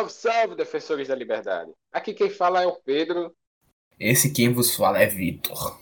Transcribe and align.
Salve, 0.00 0.12
salve, 0.12 0.54
defensores 0.54 1.08
da 1.08 1.14
liberdade. 1.14 1.70
Aqui 1.92 2.14
quem 2.14 2.30
fala 2.30 2.62
é 2.62 2.66
o 2.66 2.80
Pedro. 2.80 3.36
Esse 3.98 4.32
quem 4.32 4.50
vos 4.50 4.74
fala 4.74 4.98
é 4.98 5.06
Vitor. 5.06 5.78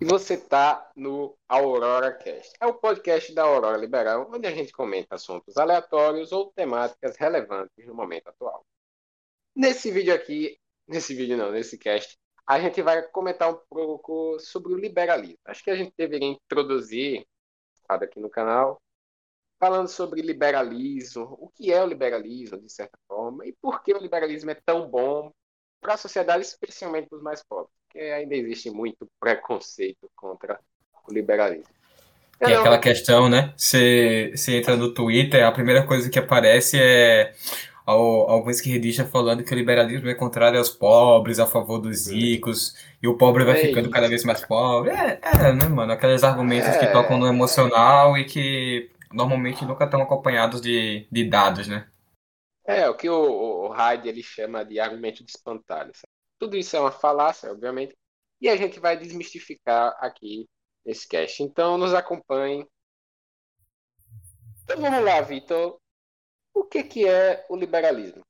E 0.00 0.04
você 0.04 0.38
tá 0.38 0.90
no 0.96 1.36
Aurora 1.46 2.10
Cast. 2.12 2.54
É 2.58 2.66
o 2.66 2.72
podcast 2.72 3.34
da 3.34 3.42
Aurora 3.42 3.76
Liberal, 3.76 4.30
onde 4.32 4.46
a 4.46 4.50
gente 4.50 4.72
comenta 4.72 5.16
assuntos 5.16 5.58
aleatórios 5.58 6.32
ou 6.32 6.52
temáticas 6.52 7.16
relevantes 7.18 7.86
no 7.86 7.94
momento 7.94 8.28
atual. 8.28 8.64
Nesse 9.54 9.90
vídeo 9.90 10.14
aqui, 10.14 10.58
nesse 10.88 11.14
vídeo 11.14 11.36
não, 11.36 11.52
nesse 11.52 11.76
cast, 11.76 12.16
a 12.46 12.58
gente 12.58 12.80
vai 12.80 13.02
comentar 13.08 13.50
um 13.50 13.60
pouco 13.68 14.38
sobre 14.40 14.72
o 14.72 14.78
liberalismo. 14.78 15.38
Acho 15.44 15.62
que 15.62 15.70
a 15.70 15.76
gente 15.76 15.92
deveria 15.98 16.28
introduzir, 16.28 17.26
aqui 17.86 18.18
no 18.18 18.30
canal, 18.30 18.80
falando 19.58 19.88
sobre 19.88 20.20
liberalismo, 20.20 21.36
o 21.40 21.48
que 21.48 21.72
é 21.72 21.82
o 21.82 21.86
liberalismo, 21.86 22.58
de 22.58 22.72
certa 22.72 22.98
forma, 23.06 23.46
e 23.46 23.52
por 23.52 23.82
que 23.82 23.92
o 23.92 23.98
liberalismo 23.98 24.50
é 24.50 24.54
tão 24.54 24.88
bom 24.88 25.32
para 25.80 25.94
a 25.94 25.98
sociedade, 25.98 26.42
especialmente 26.42 27.08
para 27.08 27.16
os 27.16 27.22
mais 27.22 27.42
pobres, 27.42 27.70
porque 27.86 28.00
ainda 28.06 28.34
existe 28.34 28.70
muito 28.70 29.06
preconceito 29.20 30.10
contra 30.16 30.58
o 31.06 31.12
liberalismo. 31.12 31.72
E 32.40 32.48
não... 32.48 32.60
aquela 32.60 32.78
questão, 32.78 33.28
né? 33.28 33.52
Você, 33.56 34.32
você 34.34 34.56
entra 34.56 34.76
no 34.76 34.92
Twitter, 34.92 35.44
a 35.46 35.52
primeira 35.52 35.86
coisa 35.86 36.10
que 36.10 36.18
aparece 36.18 36.78
é 36.80 37.32
alguns 37.86 38.56
esquerdistas 38.56 39.10
falando 39.10 39.44
que 39.44 39.52
o 39.52 39.56
liberalismo 39.56 40.08
é 40.08 40.14
contrário 40.14 40.58
aos 40.58 40.70
pobres, 40.70 41.38
a 41.38 41.46
favor 41.46 41.78
dos 41.78 42.08
ricos, 42.08 42.74
e 43.02 43.06
o 43.06 43.16
pobre 43.16 43.44
vai 43.44 43.58
é 43.58 43.66
ficando 43.66 43.84
isso. 43.84 43.90
cada 43.90 44.08
vez 44.08 44.24
mais 44.24 44.44
pobre. 44.44 44.90
É, 44.90 45.20
é, 45.22 45.52
né, 45.52 45.68
mano? 45.68 45.92
Aqueles 45.92 46.24
argumentos 46.24 46.70
é... 46.70 46.78
que 46.78 46.86
tocam 46.86 47.18
no 47.18 47.26
emocional 47.26 48.16
e 48.16 48.24
que 48.24 48.90
normalmente 49.14 49.64
nunca 49.64 49.84
estão 49.84 50.02
acompanhados 50.02 50.60
de, 50.60 51.06
de 51.10 51.28
dados, 51.28 51.68
né? 51.68 51.88
É, 52.66 52.88
o 52.88 52.96
que 52.96 53.08
o, 53.08 53.66
o 53.66 53.68
Hyde 53.68 54.08
ele 54.08 54.22
chama 54.22 54.64
de 54.64 54.80
argumento 54.80 55.22
de 55.22 55.30
espantalho. 55.30 55.92
Sabe? 55.94 56.10
Tudo 56.38 56.56
isso 56.56 56.76
é 56.76 56.80
uma 56.80 56.90
falácia, 56.90 57.50
obviamente, 57.50 57.94
e 58.40 58.48
a 58.48 58.56
gente 58.56 58.80
vai 58.80 58.96
desmistificar 58.96 59.96
aqui 60.00 60.48
nesse 60.84 61.06
cast. 61.06 61.42
Então, 61.42 61.78
nos 61.78 61.94
acompanhe. 61.94 62.66
Então, 64.62 64.80
vamos 64.80 65.04
lá, 65.04 65.20
Vitor. 65.20 65.78
O 66.54 66.64
que, 66.64 66.82
que 66.82 67.08
é 67.08 67.44
o 67.48 67.56
liberalismo? 67.56 68.22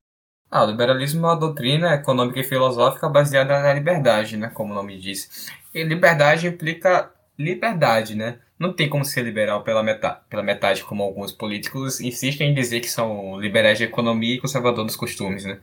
Ah, 0.50 0.64
o 0.64 0.70
liberalismo 0.70 1.26
é 1.26 1.30
uma 1.30 1.38
doutrina 1.38 1.94
econômica 1.94 2.40
e 2.40 2.44
filosófica 2.44 3.08
baseada 3.08 3.60
na 3.60 3.72
liberdade, 3.72 4.36
né, 4.36 4.50
como 4.50 4.72
o 4.72 4.74
nome 4.74 4.98
diz. 4.98 5.48
E 5.74 5.82
liberdade 5.82 6.46
implica 6.46 7.12
liberdade, 7.38 8.14
né? 8.14 8.38
Não 8.58 8.72
tem 8.72 8.88
como 8.88 9.04
ser 9.04 9.22
liberal 9.22 9.62
pela 9.64 9.82
metade, 9.82 10.20
pela 10.30 10.42
metade, 10.42 10.84
como 10.84 11.02
alguns 11.02 11.32
políticos 11.32 12.00
insistem 12.00 12.50
em 12.50 12.54
dizer 12.54 12.80
que 12.80 12.88
são 12.88 13.38
liberais 13.40 13.78
de 13.78 13.84
economia 13.84 14.36
e 14.36 14.40
conservador 14.40 14.84
dos 14.84 14.96
costumes, 14.96 15.44
né? 15.44 15.58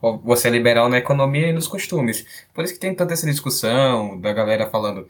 Ou 0.00 0.18
você 0.18 0.48
é 0.48 0.50
liberal 0.50 0.88
na 0.88 0.98
economia 0.98 1.48
e 1.48 1.52
nos 1.52 1.66
costumes. 1.66 2.26
Por 2.54 2.64
isso 2.64 2.74
que 2.74 2.80
tem 2.80 2.94
tanta 2.94 3.14
essa 3.14 3.26
discussão 3.26 4.20
da 4.20 4.32
galera 4.32 4.68
falando 4.68 5.08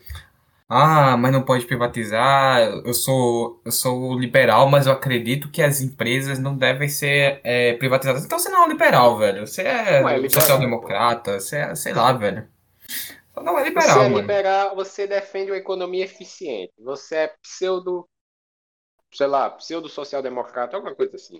ah, 0.68 1.16
mas 1.16 1.32
não 1.32 1.42
pode 1.42 1.64
privatizar. 1.64 2.60
Eu 2.84 2.92
sou, 2.92 3.60
eu 3.64 3.70
sou 3.70 4.18
liberal, 4.18 4.68
mas 4.68 4.86
eu 4.86 4.92
acredito 4.92 5.48
que 5.48 5.62
as 5.62 5.80
empresas 5.80 6.38
não 6.40 6.56
devem 6.56 6.88
ser 6.88 7.40
é, 7.44 7.74
privatizadas. 7.74 8.24
Então 8.24 8.38
você 8.38 8.48
não 8.48 8.64
é 8.64 8.68
liberal, 8.68 9.16
velho. 9.16 9.46
Você 9.46 9.62
é, 9.62 10.02
é 10.02 10.28
social-democrata, 10.28 11.38
você 11.38 11.58
é, 11.58 11.74
sei 11.76 11.92
lá, 11.92 12.12
velho. 12.12 12.48
Não 13.42 13.58
é 13.58 13.64
liberal, 13.64 13.88
você 13.88 13.98
é 13.98 14.02
mano. 14.08 14.20
liberal, 14.20 14.76
você 14.76 15.06
defende 15.06 15.50
uma 15.50 15.58
economia 15.58 16.04
eficiente. 16.04 16.72
Você 16.78 17.16
é 17.16 17.28
pseudo, 17.42 18.08
sei 19.12 19.26
lá, 19.26 19.50
pseudo 19.50 19.88
social-democrata, 19.88 20.76
alguma 20.76 20.94
coisa 20.94 21.16
assim. 21.16 21.38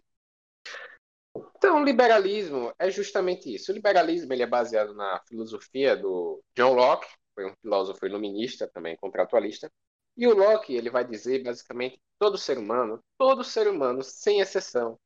Então, 1.56 1.80
o 1.80 1.84
liberalismo 1.84 2.72
é 2.78 2.90
justamente 2.90 3.54
isso. 3.54 3.72
O 3.72 3.74
liberalismo 3.74 4.32
ele 4.32 4.42
é 4.42 4.46
baseado 4.46 4.94
na 4.94 5.20
filosofia 5.26 5.96
do 5.96 6.42
John 6.54 6.74
Locke, 6.74 7.06
foi 7.34 7.46
um 7.46 7.54
filósofo 7.60 8.04
iluminista, 8.06 8.68
também 8.68 8.96
contratualista. 8.96 9.70
E 10.16 10.26
o 10.26 10.34
Locke 10.34 10.74
ele 10.74 10.90
vai 10.90 11.04
dizer 11.04 11.42
basicamente 11.42 11.98
todo 12.18 12.38
ser 12.38 12.58
humano, 12.58 13.00
todo 13.18 13.44
ser 13.44 13.68
humano, 13.68 14.02
sem 14.02 14.40
exceção, 14.40 14.98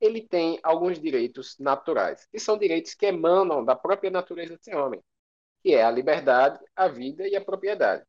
ele 0.00 0.26
tem 0.26 0.58
alguns 0.62 0.98
direitos 0.98 1.56
naturais, 1.58 2.26
que 2.26 2.38
são 2.40 2.58
direitos 2.58 2.94
que 2.94 3.06
emanam 3.06 3.64
da 3.64 3.76
própria 3.76 4.10
natureza 4.10 4.56
de 4.56 4.64
ser 4.64 4.76
homem 4.76 5.00
que 5.62 5.74
é 5.74 5.82
a 5.82 5.90
liberdade, 5.90 6.58
a 6.74 6.88
vida 6.88 7.26
e 7.28 7.36
a 7.36 7.44
propriedade. 7.44 8.04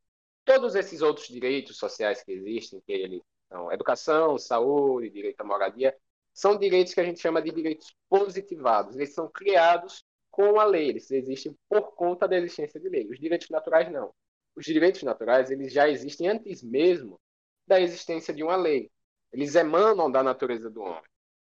Todos 0.46 0.76
esses 0.76 1.02
outros 1.02 1.28
direitos 1.28 1.78
sociais 1.78 2.24
que 2.24 2.32
existem, 2.32 2.82
que 2.82 2.92
eles 2.92 3.22
são 3.50 3.72
educação, 3.72 4.38
saúde, 4.38 5.10
direito 5.10 5.42
à 5.42 5.44
moradia, 5.44 5.96
são 6.34 6.58
direitos 6.58 6.94
que 6.94 7.00
a 7.00 7.04
gente 7.04 7.20
chama 7.20 7.42
de 7.42 7.52
direitos 7.52 7.94
positivados. 8.10 8.96
Eles 8.96 9.14
são 9.14 9.30
criados 9.30 10.04
com 10.30 10.60
a 10.60 10.64
lei, 10.64 10.90
eles 10.90 11.12
existem 11.12 11.56
por 11.70 11.94
conta 11.94 12.28
da 12.28 12.38
existência 12.38 12.80
de 12.80 12.88
lei. 12.88 13.08
Os 13.10 13.20
direitos 13.20 13.50
naturais 13.50 13.92
não. 13.92 14.14
Os 14.56 14.66
direitos 14.66 15.04
naturais 15.04 15.52
eles 15.52 15.74
já 15.74 15.90
existem 15.90 16.28
antes 16.30 16.64
mesmo 16.64 17.20
da 17.68 17.80
existência 17.80 18.34
de 18.34 18.44
uma 18.44 18.56
lei. 18.56 18.90
Eles 19.32 19.56
emanam 19.56 20.10
da 20.10 20.24
natureza 20.24 20.70
do 20.70 20.82
homem. 20.82 21.04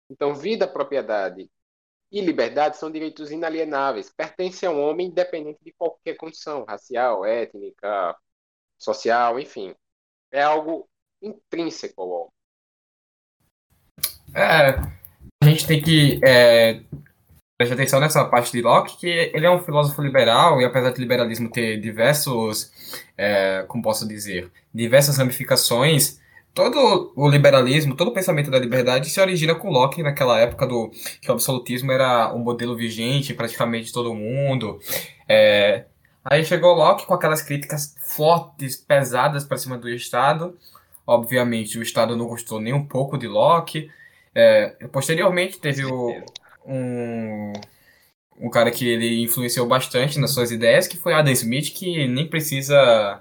Então, 0.10 0.34
vida, 0.34 0.68
propriedade 0.68 1.50
e 2.12 2.22
liberdade 2.22 2.78
são 2.78 2.92
direitos 2.92 3.32
inalienáveis, 3.32 4.10
pertencem 4.10 4.68
ao 4.68 4.78
homem 4.78 5.08
independente 5.08 5.60
de 5.64 5.74
qualquer 5.74 6.16
condição, 6.16 6.66
racial, 6.68 7.26
étnica, 7.26 8.16
social, 8.78 9.40
enfim. 9.40 9.76
É 10.32 10.42
algo 10.42 10.88
intrínseco 11.22 12.02
ao 12.02 12.10
homem. 12.10 12.32
É, 14.34 14.80
a 15.44 15.46
gente 15.46 15.66
tem 15.66 15.82
que 15.82 16.20
é, 16.24 16.82
prestar 17.58 17.76
atenção 17.76 18.00
nessa 18.00 18.24
parte 18.26 18.52
de 18.52 18.62
Locke, 18.62 18.98
que 18.98 19.08
ele 19.08 19.46
é 19.46 19.50
um 19.50 19.64
filósofo 19.64 20.02
liberal, 20.02 20.62
e 20.62 20.66
apesar 20.66 20.92
do 20.92 21.00
liberalismo 21.00 21.52
ter 21.52 21.80
diversos, 21.80 22.72
é, 23.18 23.66
como 23.68 23.84
posso 23.84 24.08
dizer, 24.08 24.52
diversas 24.74 25.18
ramificações, 25.18 26.20
todo 26.58 27.14
o 27.16 27.30
liberalismo, 27.30 27.96
todo 27.96 28.08
o 28.08 28.14
pensamento 28.14 28.50
da 28.50 28.58
liberdade 28.58 29.12
se 29.12 29.22
origina 29.22 29.54
com 29.54 29.70
Locke 29.70 30.02
naquela 30.02 30.40
época 30.40 30.66
do 30.66 30.90
que 31.22 31.30
o 31.30 31.34
absolutismo 31.34 31.92
era 31.92 32.34
um 32.34 32.40
modelo 32.40 32.76
vigente 32.76 33.32
praticamente 33.32 33.94
todo 33.94 34.16
mundo. 34.16 34.80
É, 35.30 35.86
aí 36.26 36.44
chegou 36.44 36.74
Locke 36.74 37.06
com 37.06 37.14
aquelas 37.14 37.44
críticas 37.44 37.96
fortes, 38.00 38.76
pesadas 38.76 39.44
para 39.44 39.60
cima 39.60 39.78
do 39.78 39.88
Estado. 39.88 40.58
Obviamente 41.06 41.78
o 41.78 41.84
Estado 41.84 42.18
não 42.18 42.26
gostou 42.26 42.60
nem 42.60 42.74
um 42.74 42.84
pouco 42.84 43.20
de 43.20 43.28
Locke. 43.28 43.92
É, 44.34 44.70
posteriormente 44.92 45.60
teve 45.60 45.86
o, 45.86 46.12
um 46.66 47.54
um 48.40 48.50
cara 48.52 48.70
que 48.70 48.88
ele 48.88 49.24
influenciou 49.24 49.68
bastante 49.68 50.20
nas 50.20 50.32
suas 50.32 50.52
ideias, 50.52 50.88
que 50.88 50.96
foi 50.96 51.14
Adam 51.14 51.34
Smith, 51.34 51.72
que 51.74 52.08
nem 52.08 52.28
precisa 52.28 53.20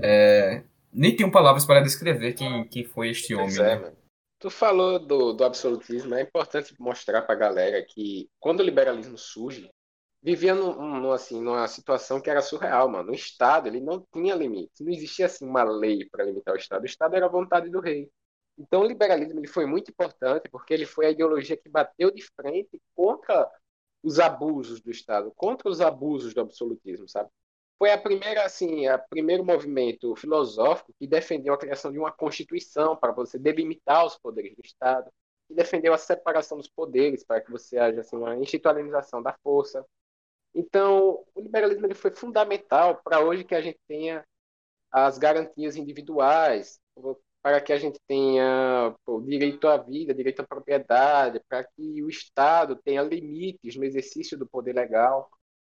é, 0.00 0.62
nem 0.94 1.14
tenho 1.14 1.30
palavras 1.30 1.66
para 1.66 1.82
descrever 1.82 2.34
quem, 2.34 2.66
quem 2.68 2.84
foi 2.84 3.10
este 3.10 3.34
homem. 3.34 3.58
É, 3.58 3.80
né? 3.80 3.92
Tu 4.38 4.48
falou 4.48 4.98
do, 4.98 5.32
do 5.32 5.44
absolutismo, 5.44 6.14
é 6.14 6.22
importante 6.22 6.74
mostrar 6.78 7.22
para 7.22 7.34
a 7.34 7.38
galera 7.38 7.84
que 7.84 8.28
quando 8.38 8.60
o 8.60 8.62
liberalismo 8.62 9.18
surge, 9.18 9.70
vivia 10.22 10.54
num, 10.54 11.00
num, 11.00 11.12
assim, 11.12 11.40
numa 11.42 11.66
situação 11.66 12.20
que 12.20 12.30
era 12.30 12.40
surreal, 12.40 12.88
mano. 12.88 13.10
O 13.10 13.14
Estado 13.14 13.68
ele 13.68 13.80
não 13.80 14.06
tinha 14.12 14.34
limites, 14.34 14.80
não 14.80 14.92
existia 14.92 15.26
assim 15.26 15.46
uma 15.46 15.64
lei 15.64 16.08
para 16.08 16.24
limitar 16.24 16.54
o 16.54 16.58
Estado. 16.58 16.82
O 16.82 16.86
Estado 16.86 17.16
era 17.16 17.26
a 17.26 17.30
vontade 17.30 17.68
do 17.68 17.80
rei. 17.80 18.08
Então 18.56 18.82
o 18.82 18.86
liberalismo 18.86 19.40
ele 19.40 19.48
foi 19.48 19.66
muito 19.66 19.90
importante 19.90 20.48
porque 20.48 20.72
ele 20.72 20.86
foi 20.86 21.06
a 21.06 21.10
ideologia 21.10 21.56
que 21.56 21.68
bateu 21.68 22.10
de 22.10 22.22
frente 22.22 22.80
contra 22.94 23.50
os 24.02 24.20
abusos 24.20 24.80
do 24.80 24.90
Estado, 24.90 25.32
contra 25.34 25.68
os 25.68 25.80
abusos 25.80 26.32
do 26.32 26.40
absolutismo, 26.40 27.08
sabe? 27.08 27.28
Foi 27.78 27.90
a 27.90 27.98
primeira 27.98 28.44
assim, 28.44 28.86
a 28.86 28.98
primeiro 28.98 29.44
movimento 29.44 30.14
filosófico 30.16 30.94
que 30.98 31.06
defendeu 31.06 31.54
a 31.54 31.58
criação 31.58 31.92
de 31.92 31.98
uma 31.98 32.12
constituição 32.12 32.96
para 32.96 33.12
você 33.12 33.38
delimitar 33.38 34.06
os 34.06 34.16
poderes 34.18 34.54
do 34.54 34.62
Estado, 34.64 35.10
que 35.48 35.54
defendeu 35.54 35.92
a 35.92 35.98
separação 35.98 36.56
dos 36.56 36.68
poderes 36.68 37.24
para 37.24 37.40
que 37.40 37.50
você 37.50 37.78
haja 37.78 38.00
assim 38.00 38.16
uma 38.16 38.36
institucionalização 38.36 39.22
da 39.22 39.36
força. 39.42 39.84
Então, 40.54 41.24
o 41.34 41.40
liberalismo 41.40 41.86
ele 41.86 41.94
foi 41.94 42.12
fundamental 42.12 43.00
para 43.02 43.20
hoje 43.20 43.44
que 43.44 43.54
a 43.54 43.60
gente 43.60 43.78
tenha 43.88 44.24
as 44.90 45.18
garantias 45.18 45.76
individuais, 45.76 46.78
para 47.42 47.60
que 47.60 47.72
a 47.72 47.76
gente 47.76 47.98
tenha 48.06 48.94
o 49.04 49.20
direito 49.20 49.66
à 49.66 49.76
vida, 49.76 50.14
direito 50.14 50.40
à 50.40 50.46
propriedade, 50.46 51.40
para 51.48 51.64
que 51.64 52.02
o 52.02 52.08
Estado 52.08 52.76
tenha 52.76 53.02
limites 53.02 53.74
no 53.76 53.84
exercício 53.84 54.38
do 54.38 54.46
poder 54.46 54.72
legal. 54.72 55.28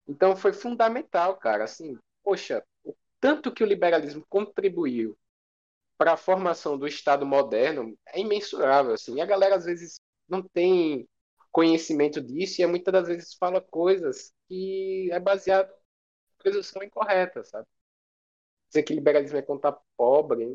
Então 0.06 0.36
foi 0.36 0.52
fundamental, 0.52 1.36
cara. 1.36 1.64
Assim, 1.64 1.98
poxa, 2.22 2.64
o 2.84 2.94
tanto 3.20 3.52
que 3.52 3.62
o 3.62 3.66
liberalismo 3.66 4.24
contribuiu 4.28 5.16
para 5.96 6.12
a 6.14 6.16
formação 6.16 6.76
do 6.78 6.86
Estado 6.86 7.24
moderno 7.24 7.96
é 8.06 8.20
imensurável. 8.20 8.92
Assim. 8.92 9.16
E 9.16 9.20
a 9.20 9.26
galera 9.26 9.56
às 9.56 9.64
vezes 9.64 10.00
não 10.28 10.42
tem 10.42 11.08
conhecimento 11.52 12.20
disso 12.20 12.60
e 12.60 12.66
muitas 12.66 12.92
das 12.92 13.06
vezes 13.08 13.34
fala 13.34 13.60
coisas 13.60 14.32
que 14.48 15.08
é 15.12 15.20
baseado 15.20 15.70
em 15.70 16.42
presunção 16.42 16.82
incorreta, 16.82 17.44
sabe? 17.44 17.66
Dizer 18.68 18.82
que 18.82 18.94
liberalismo 18.94 19.38
é 19.38 19.42
contra 19.42 19.78
pobre 19.96 20.46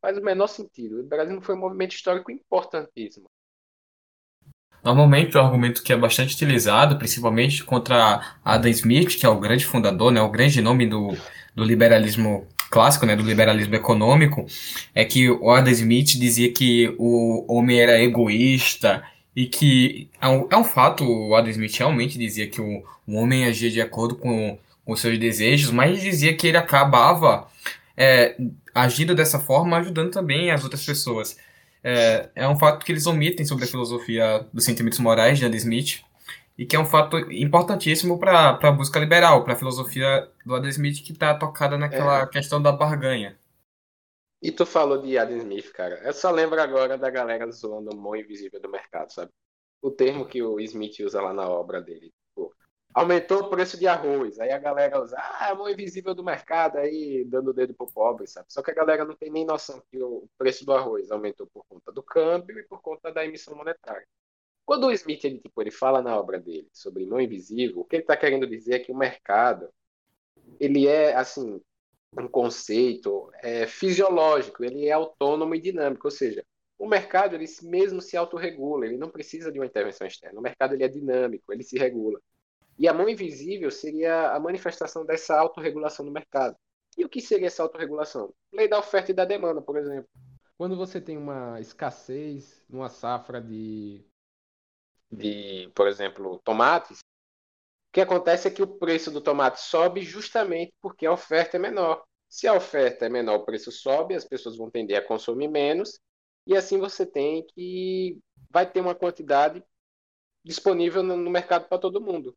faz 0.00 0.16
o 0.16 0.22
menor 0.22 0.46
sentido. 0.46 0.96
O 0.96 1.02
liberalismo 1.02 1.42
foi 1.42 1.54
um 1.54 1.58
movimento 1.58 1.92
histórico 1.92 2.30
importantíssimo. 2.30 3.28
Normalmente 4.88 5.36
o 5.36 5.40
argumento 5.40 5.82
que 5.82 5.92
é 5.92 5.96
bastante 5.98 6.34
utilizado, 6.34 6.96
principalmente 6.96 7.62
contra 7.62 8.22
Adam 8.42 8.70
Smith, 8.70 9.18
que 9.18 9.26
é 9.26 9.28
o 9.28 9.38
grande 9.38 9.66
fundador, 9.66 10.10
né, 10.10 10.22
o 10.22 10.30
grande 10.30 10.62
nome 10.62 10.86
do, 10.86 11.14
do 11.54 11.62
liberalismo 11.62 12.46
clássico, 12.70 13.04
né, 13.04 13.14
do 13.14 13.22
liberalismo 13.22 13.74
econômico, 13.74 14.46
é 14.94 15.04
que 15.04 15.28
o 15.28 15.50
Adam 15.50 15.70
Smith 15.72 16.18
dizia 16.18 16.50
que 16.50 16.94
o 16.98 17.44
homem 17.52 17.78
era 17.78 18.02
egoísta 18.02 19.02
e 19.36 19.44
que 19.44 20.08
é 20.18 20.26
um, 20.26 20.48
é 20.50 20.56
um 20.56 20.64
fato, 20.64 21.04
o 21.04 21.34
Adam 21.34 21.50
Smith 21.50 21.76
realmente 21.76 22.18
dizia 22.18 22.46
que 22.46 22.58
o, 22.58 22.82
o 23.06 23.14
homem 23.16 23.44
agia 23.44 23.70
de 23.70 23.82
acordo 23.82 24.16
com, 24.16 24.58
com 24.86 24.96
seus 24.96 25.18
desejos, 25.18 25.70
mas 25.70 26.00
dizia 26.00 26.34
que 26.34 26.46
ele 26.46 26.56
acabava 26.56 27.46
é, 27.94 28.36
agindo 28.74 29.14
dessa 29.14 29.38
forma, 29.38 29.76
ajudando 29.76 30.10
também 30.10 30.50
as 30.50 30.64
outras 30.64 30.82
pessoas. 30.82 31.36
É, 31.90 32.30
é 32.34 32.46
um 32.46 32.54
fato 32.54 32.84
que 32.84 32.92
eles 32.92 33.06
omitem 33.06 33.46
sobre 33.46 33.64
a 33.64 33.66
filosofia 33.66 34.46
dos 34.52 34.62
sentimentos 34.66 34.98
morais 34.98 35.38
de 35.38 35.46
Adam 35.46 35.56
Smith, 35.56 36.04
e 36.58 36.66
que 36.66 36.76
é 36.76 36.78
um 36.78 36.84
fato 36.84 37.16
importantíssimo 37.32 38.18
para 38.18 38.58
a 38.60 38.70
busca 38.70 39.00
liberal, 39.00 39.42
para 39.42 39.54
a 39.54 39.56
filosofia 39.56 40.30
do 40.44 40.54
Adam 40.54 40.68
Smith 40.68 41.02
que 41.02 41.12
está 41.12 41.34
tocada 41.34 41.78
naquela 41.78 42.24
é. 42.24 42.26
questão 42.26 42.60
da 42.60 42.70
barganha. 42.70 43.38
E 44.42 44.52
tu 44.52 44.66
falou 44.66 45.00
de 45.00 45.16
Adam 45.16 45.38
Smith, 45.38 45.72
cara. 45.72 45.98
Eu 46.04 46.12
só 46.12 46.30
lembro 46.30 46.60
agora 46.60 46.98
da 46.98 47.08
galera 47.08 47.50
zoando 47.50 47.90
o 47.94 47.96
mão 47.96 48.14
invisível 48.14 48.60
do 48.60 48.68
mercado, 48.68 49.10
sabe? 49.10 49.30
O 49.80 49.90
termo 49.90 50.26
que 50.26 50.42
o 50.42 50.60
Smith 50.60 51.00
usa 51.00 51.22
lá 51.22 51.32
na 51.32 51.48
obra 51.48 51.80
dele. 51.80 52.12
Aumentou 52.94 53.42
o 53.42 53.50
preço 53.50 53.78
de 53.78 53.86
arroz. 53.86 54.40
Aí 54.40 54.50
a 54.50 54.58
galera 54.58 55.00
usa, 55.00 55.16
ah, 55.18 55.50
a 55.50 55.54
mão 55.54 55.68
invisível 55.68 56.14
do 56.14 56.24
mercado 56.24 56.78
aí, 56.78 57.24
dando 57.24 57.48
o 57.48 57.52
dedo 57.52 57.74
pro 57.74 57.86
pobre, 57.86 58.26
sabe? 58.26 58.52
Só 58.52 58.62
que 58.62 58.70
a 58.70 58.74
galera 58.74 59.04
não 59.04 59.14
tem 59.14 59.30
nem 59.30 59.44
noção 59.44 59.82
que 59.90 60.02
o 60.02 60.28
preço 60.36 60.64
do 60.64 60.72
arroz 60.72 61.10
aumentou 61.10 61.46
por 61.46 61.64
conta 61.68 61.92
do 61.92 62.02
câmbio 62.02 62.58
e 62.58 62.64
por 62.64 62.80
conta 62.80 63.12
da 63.12 63.24
emissão 63.24 63.54
monetária. 63.54 64.06
Quando 64.64 64.86
o 64.86 64.92
Smith 64.92 65.24
ele, 65.24 65.38
tipo, 65.38 65.62
ele 65.62 65.70
fala 65.70 66.02
na 66.02 66.18
obra 66.18 66.38
dele 66.38 66.68
sobre 66.72 67.06
mão 67.06 67.20
invisível, 67.20 67.80
o 67.80 67.84
que 67.84 67.96
ele 67.96 68.02
está 68.02 68.16
querendo 68.16 68.46
dizer 68.46 68.74
é 68.74 68.78
que 68.78 68.92
o 68.92 68.96
mercado 68.96 69.68
ele 70.60 70.86
é 70.86 71.14
assim 71.14 71.60
um 72.16 72.28
conceito 72.28 73.30
é, 73.42 73.66
fisiológico, 73.66 74.64
ele 74.64 74.86
é 74.86 74.92
autônomo 74.92 75.54
e 75.54 75.60
dinâmico, 75.60 76.06
ou 76.06 76.10
seja, 76.10 76.44
o 76.78 76.86
mercado 76.86 77.34
ele 77.34 77.46
mesmo 77.62 78.00
se 78.00 78.16
autorregula, 78.16 78.86
ele 78.86 78.96
não 78.96 79.10
precisa 79.10 79.50
de 79.50 79.58
uma 79.58 79.66
intervenção 79.66 80.06
externa. 80.06 80.38
O 80.38 80.42
mercado 80.42 80.74
ele 80.74 80.84
é 80.84 80.88
dinâmico, 80.88 81.52
ele 81.52 81.64
se 81.64 81.76
regula. 81.76 82.20
E 82.78 82.86
a 82.86 82.94
mão 82.94 83.08
invisível 83.08 83.70
seria 83.70 84.30
a 84.30 84.38
manifestação 84.38 85.04
dessa 85.04 85.38
autorregulação 85.38 86.04
no 86.06 86.12
mercado. 86.12 86.56
E 86.96 87.04
o 87.04 87.08
que 87.08 87.20
seria 87.20 87.48
essa 87.48 87.62
autorregulação? 87.62 88.32
Lei 88.52 88.68
da 88.68 88.78
oferta 88.78 89.10
e 89.10 89.14
da 89.14 89.24
demanda, 89.24 89.60
por 89.60 89.76
exemplo. 89.76 90.08
Quando 90.56 90.76
você 90.76 91.00
tem 91.00 91.16
uma 91.16 91.60
escassez 91.60 92.64
numa 92.68 92.88
safra 92.88 93.40
de 93.40 94.04
de, 95.10 95.70
por 95.74 95.88
exemplo, 95.88 96.38
tomates, 96.44 96.98
o 96.98 97.92
que 97.92 98.00
acontece 98.00 98.46
é 98.46 98.50
que 98.50 98.62
o 98.62 98.78
preço 98.78 99.10
do 99.10 99.22
tomate 99.22 99.60
sobe 99.60 100.02
justamente 100.02 100.74
porque 100.82 101.06
a 101.06 101.12
oferta 101.12 101.56
é 101.56 101.60
menor. 101.60 102.04
Se 102.28 102.46
a 102.46 102.52
oferta 102.52 103.06
é 103.06 103.08
menor, 103.08 103.36
o 103.36 103.44
preço 103.44 103.72
sobe, 103.72 104.14
as 104.14 104.26
pessoas 104.26 104.56
vão 104.56 104.70
tender 104.70 104.98
a 104.98 105.06
consumir 105.06 105.48
menos, 105.48 105.98
e 106.46 106.54
assim 106.54 106.78
você 106.78 107.06
tem 107.06 107.46
que 107.54 108.18
vai 108.50 108.70
ter 108.70 108.80
uma 108.80 108.94
quantidade 108.94 109.64
disponível 110.44 111.02
no 111.02 111.30
mercado 111.30 111.66
para 111.68 111.78
todo 111.78 112.00
mundo. 112.00 112.36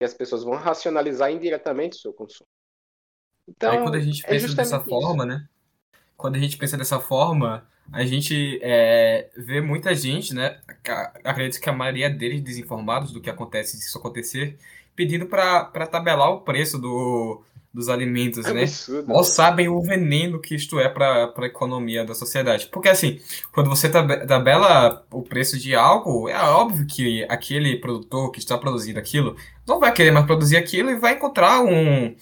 E 0.00 0.04
as 0.04 0.14
pessoas 0.14 0.42
vão 0.42 0.54
racionalizar 0.54 1.30
indiretamente 1.30 1.98
o 1.98 2.00
seu 2.00 2.12
consumo. 2.12 2.48
Então, 3.46 3.72
Aí 3.72 3.82
quando 3.82 3.96
a 3.96 4.00
gente 4.00 4.24
é 4.24 4.28
pensa 4.28 4.52
é 4.52 4.54
dessa 4.54 4.76
isso. 4.78 4.88
forma, 4.88 5.26
né? 5.26 5.46
Quando 6.16 6.36
a 6.36 6.38
gente 6.38 6.56
pensa 6.56 6.76
dessa 6.76 7.00
forma, 7.00 7.68
a 7.92 8.04
gente 8.04 8.58
é, 8.62 9.30
vê 9.36 9.60
muita 9.60 9.94
gente, 9.94 10.34
né? 10.34 10.60
Acredito 11.24 11.60
que 11.60 11.68
a 11.68 11.72
maioria 11.72 12.08
deles 12.08 12.40
desinformados 12.42 13.12
do 13.12 13.20
que 13.20 13.28
acontece, 13.28 13.76
se 13.76 13.86
isso 13.86 13.98
acontecer, 13.98 14.58
pedindo 14.94 15.26
para 15.26 15.86
tabelar 15.86 16.30
o 16.30 16.42
preço 16.42 16.78
do, 16.78 17.42
dos 17.72 17.88
alimentos, 17.88 18.44
é 18.46 18.52
né? 18.52 18.62
Absurdo, 18.62 19.08
Mal 19.08 19.24
sabem 19.24 19.68
o 19.68 19.80
veneno 19.80 20.40
que 20.40 20.54
isto 20.54 20.78
é 20.80 20.88
para 20.88 21.32
a 21.36 21.46
economia 21.46 22.04
da 22.04 22.14
sociedade. 22.14 22.68
Porque, 22.72 22.88
assim, 22.88 23.20
quando 23.52 23.70
você 23.70 23.88
tabela 23.88 25.06
o 25.10 25.22
preço 25.22 25.58
de 25.58 25.74
algo, 25.74 26.28
é 26.28 26.40
óbvio 26.40 26.86
que 26.86 27.24
aquele 27.28 27.76
produtor 27.76 28.30
que 28.32 28.38
está 28.38 28.58
produzindo 28.58 28.98
aquilo 28.98 29.36
não 29.66 29.78
vai 29.78 29.92
querer 29.92 30.10
mais 30.10 30.26
produzir 30.26 30.56
aquilo 30.56 30.90
e 30.90 30.98
vai 30.98 31.14
encontrar 31.14 31.62
um, 31.62 32.14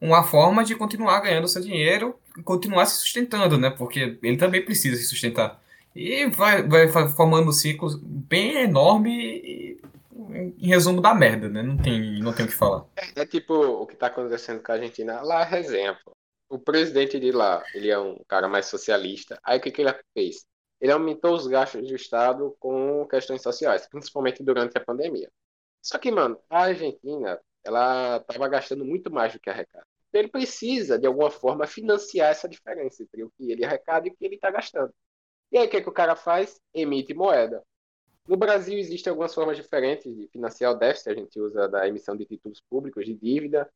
uma 0.00 0.22
forma 0.22 0.64
de 0.64 0.74
continuar 0.74 1.20
ganhando 1.20 1.48
seu 1.48 1.60
dinheiro 1.60 2.14
continuar 2.44 2.86
se 2.86 3.00
sustentando, 3.00 3.58
né? 3.58 3.70
Porque 3.70 4.18
ele 4.22 4.36
também 4.36 4.64
precisa 4.64 4.96
se 4.96 5.04
sustentar. 5.04 5.60
E 5.94 6.26
vai, 6.26 6.62
vai 6.62 6.88
formando 6.88 7.48
um 7.48 7.52
ciclo 7.52 7.98
bem 8.02 8.62
enorme 8.62 9.10
e, 9.12 9.80
em 10.30 10.66
resumo, 10.68 11.00
da 11.00 11.14
merda, 11.14 11.48
né? 11.48 11.62
Não 11.62 11.76
tem, 11.76 12.20
não 12.20 12.32
tem 12.32 12.46
o 12.46 12.48
que 12.48 12.54
falar. 12.54 12.86
É, 12.96 13.22
é 13.22 13.26
tipo 13.26 13.54
o 13.54 13.86
que 13.86 13.94
está 13.94 14.08
acontecendo 14.08 14.62
com 14.62 14.72
a 14.72 14.74
Argentina. 14.74 15.20
Lá 15.22 15.48
é 15.54 15.58
exemplo. 15.58 16.12
O 16.48 16.58
presidente 16.58 17.18
de 17.18 17.32
lá, 17.32 17.64
ele 17.74 17.90
é 17.90 17.98
um 17.98 18.18
cara 18.28 18.48
mais 18.48 18.66
socialista. 18.66 19.38
Aí 19.42 19.58
o 19.58 19.60
que, 19.60 19.70
que 19.70 19.82
ele 19.82 19.94
fez? 20.14 20.46
Ele 20.80 20.92
aumentou 20.92 21.34
os 21.34 21.46
gastos 21.46 21.86
do 21.86 21.96
Estado 21.96 22.56
com 22.60 23.06
questões 23.08 23.42
sociais, 23.42 23.88
principalmente 23.88 24.42
durante 24.42 24.76
a 24.76 24.84
pandemia. 24.84 25.30
Só 25.82 25.98
que, 25.98 26.10
mano, 26.10 26.38
a 26.50 26.64
Argentina, 26.64 27.40
ela 27.64 28.18
estava 28.18 28.48
gastando 28.48 28.84
muito 28.84 29.10
mais 29.10 29.32
do 29.32 29.40
que 29.40 29.50
arrecada. 29.50 29.86
Então 30.08 30.20
ele 30.20 30.28
precisa, 30.28 30.98
de 30.98 31.06
alguma 31.06 31.30
forma, 31.30 31.66
financiar 31.66 32.30
essa 32.30 32.48
diferença 32.48 33.02
entre 33.02 33.24
o 33.24 33.30
que 33.36 33.50
ele 33.50 33.64
arrecada 33.64 34.06
e 34.06 34.10
o 34.10 34.16
que 34.16 34.24
ele 34.24 34.36
está 34.36 34.50
gastando. 34.50 34.92
E 35.50 35.58
aí 35.58 35.66
o 35.66 35.70
que, 35.70 35.80
que 35.80 35.88
o 35.88 35.92
cara 35.92 36.16
faz? 36.16 36.60
Emite 36.74 37.14
moeda. 37.14 37.62
No 38.28 38.36
Brasil 38.36 38.78
existem 38.78 39.10
algumas 39.10 39.34
formas 39.34 39.56
diferentes 39.56 40.14
de 40.14 40.26
financiar 40.28 40.72
o 40.72 40.74
déficit. 40.74 41.10
A 41.10 41.14
gente 41.14 41.40
usa 41.40 41.68
da 41.68 41.86
emissão 41.86 42.16
de 42.16 42.24
títulos 42.24 42.60
públicos, 42.60 43.04
de 43.04 43.14
dívida 43.14 43.70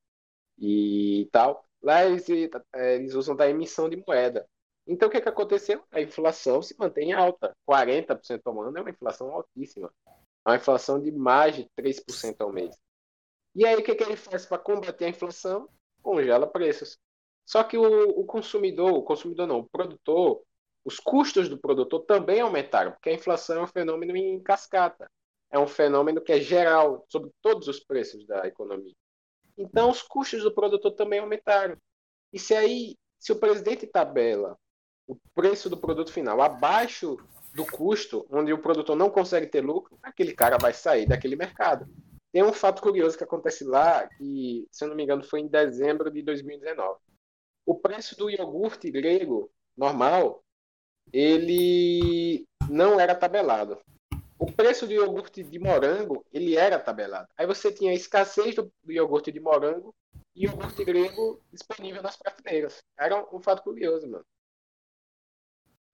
e 0.59 1.29
tal. 1.33 1.65
Lá 1.83 2.05
eles, 2.05 2.29
é, 2.75 2.97
eles 2.97 3.15
usam 3.15 3.37
da 3.37 3.49
emissão 3.49 3.89
de 3.89 4.03
moeda. 4.07 4.47
Então 4.87 5.09
o 5.09 5.11
que, 5.11 5.19
é 5.19 5.21
que 5.21 5.29
aconteceu? 5.29 5.85
A 5.91 6.01
inflação 6.01 6.63
se 6.63 6.77
mantém 6.79 7.13
alta. 7.13 7.55
40% 7.69 8.41
ao 8.45 8.61
ano 8.61 8.79
é 8.79 8.81
uma 8.81 8.91
inflação 8.91 9.31
altíssima. 9.31 9.93
É 10.45 10.51
uma 10.51 10.57
inflação 10.57 11.01
de 11.01 11.13
mais 11.13 11.57
de 11.57 11.69
3% 11.77 12.41
ao 12.41 12.53
mês. 12.53 12.77
E 13.55 13.65
aí 13.67 13.77
o 13.77 13.83
que, 13.83 13.93
é 13.93 13.95
que 13.95 14.03
ele 14.03 14.17
faz 14.17 14.47
para 14.47 14.59
combater 14.59 15.05
a 15.05 15.09
inflação? 15.09 15.69
congela 16.03 16.47
preços. 16.47 16.99
Só 17.47 17.65
que 17.65 17.77
o, 17.77 18.21
o 18.21 18.25
consumidor, 18.25 18.93
o 18.93 19.03
consumidor 19.03 19.47
não, 19.47 19.61
o 19.61 19.69
produtor, 19.69 20.43
os 20.85 20.99
custos 20.99 21.49
do 21.49 21.59
produtor 21.59 22.01
também 22.07 22.41
aumentaram, 22.41 22.93
porque 22.93 23.11
a 23.11 23.15
inflação 23.15 23.61
é 23.61 23.63
um 23.63 23.67
fenômeno 23.67 24.17
em 24.17 24.43
cascata. 24.43 25.11
É 25.51 25.59
um 25.59 25.67
fenômeno 25.67 26.21
que 26.21 26.33
é 26.33 26.41
geral 26.41 27.05
sobre 27.09 27.31
todos 27.43 27.67
os 27.67 27.81
preços 27.81 28.25
da 28.27 28.47
economia. 28.47 28.95
Então, 29.59 29.91
os 29.91 30.01
custos 30.01 30.43
do 30.43 30.55
produtor 30.55 30.93
também 30.93 31.19
aumentaram. 31.19 31.77
E 32.33 32.39
se 32.39 32.55
aí, 32.55 32.97
se 33.19 33.33
o 33.33 33.39
presidente 33.39 33.87
tabela 33.87 34.57
o 35.11 35.17
preço 35.35 35.69
do 35.69 35.77
produto 35.77 36.13
final 36.13 36.41
abaixo 36.41 37.17
do 37.53 37.67
custo, 37.67 38.25
onde 38.31 38.53
o 38.53 38.63
produtor 38.63 38.95
não 38.95 39.11
consegue 39.11 39.49
ter 39.49 39.61
lucro, 39.61 39.99
aquele 40.01 40.33
cara 40.33 40.57
vai 40.57 40.73
sair 40.73 41.05
daquele 41.05 41.35
mercado. 41.35 41.85
Tem 42.33 42.45
um 42.45 42.53
fato 42.53 42.81
curioso 42.81 43.19
que 43.19 43.25
acontece 43.25 43.65
lá, 43.65 44.07
que, 44.07 44.69
se 44.71 44.85
eu 44.85 44.89
não 44.89 44.95
me 44.95 45.03
engano, 45.03 45.25
foi 45.25 45.41
em 45.41 45.49
dezembro 45.49 46.13
de 46.13 46.23
2019. 46.23 47.01
O 47.67 47.75
preço 47.75 48.17
do 48.17 48.31
iogurte 48.31 48.89
grego 48.89 49.51
normal, 49.77 50.45
ele 51.13 52.47
não 52.69 52.99
era 52.99 53.15
tabelado. 53.15 53.79
O 54.39 54.51
preço 54.51 54.87
do 54.87 54.93
iogurte 54.93 55.43
de 55.43 55.59
morango, 55.59 56.25
ele 56.33 56.57
era 56.57 56.79
tabelado. 56.79 57.29
Aí 57.37 57.47
você 57.47 57.71
tinha 57.71 57.91
a 57.91 57.95
escassez 57.95 58.55
do, 58.55 58.73
iogurte 58.89 59.31
de 59.31 59.39
morango 59.39 59.95
e 60.35 60.47
o 60.47 60.51
iogurte 60.51 60.85
grego 60.85 61.41
disponível 61.53 62.03
nas 62.03 62.17
prateleiras. 62.17 62.83
Era 62.99 63.21
um, 63.21 63.37
um 63.37 63.41
fato 63.41 63.63
curioso, 63.63 64.09
mano. 64.09 64.25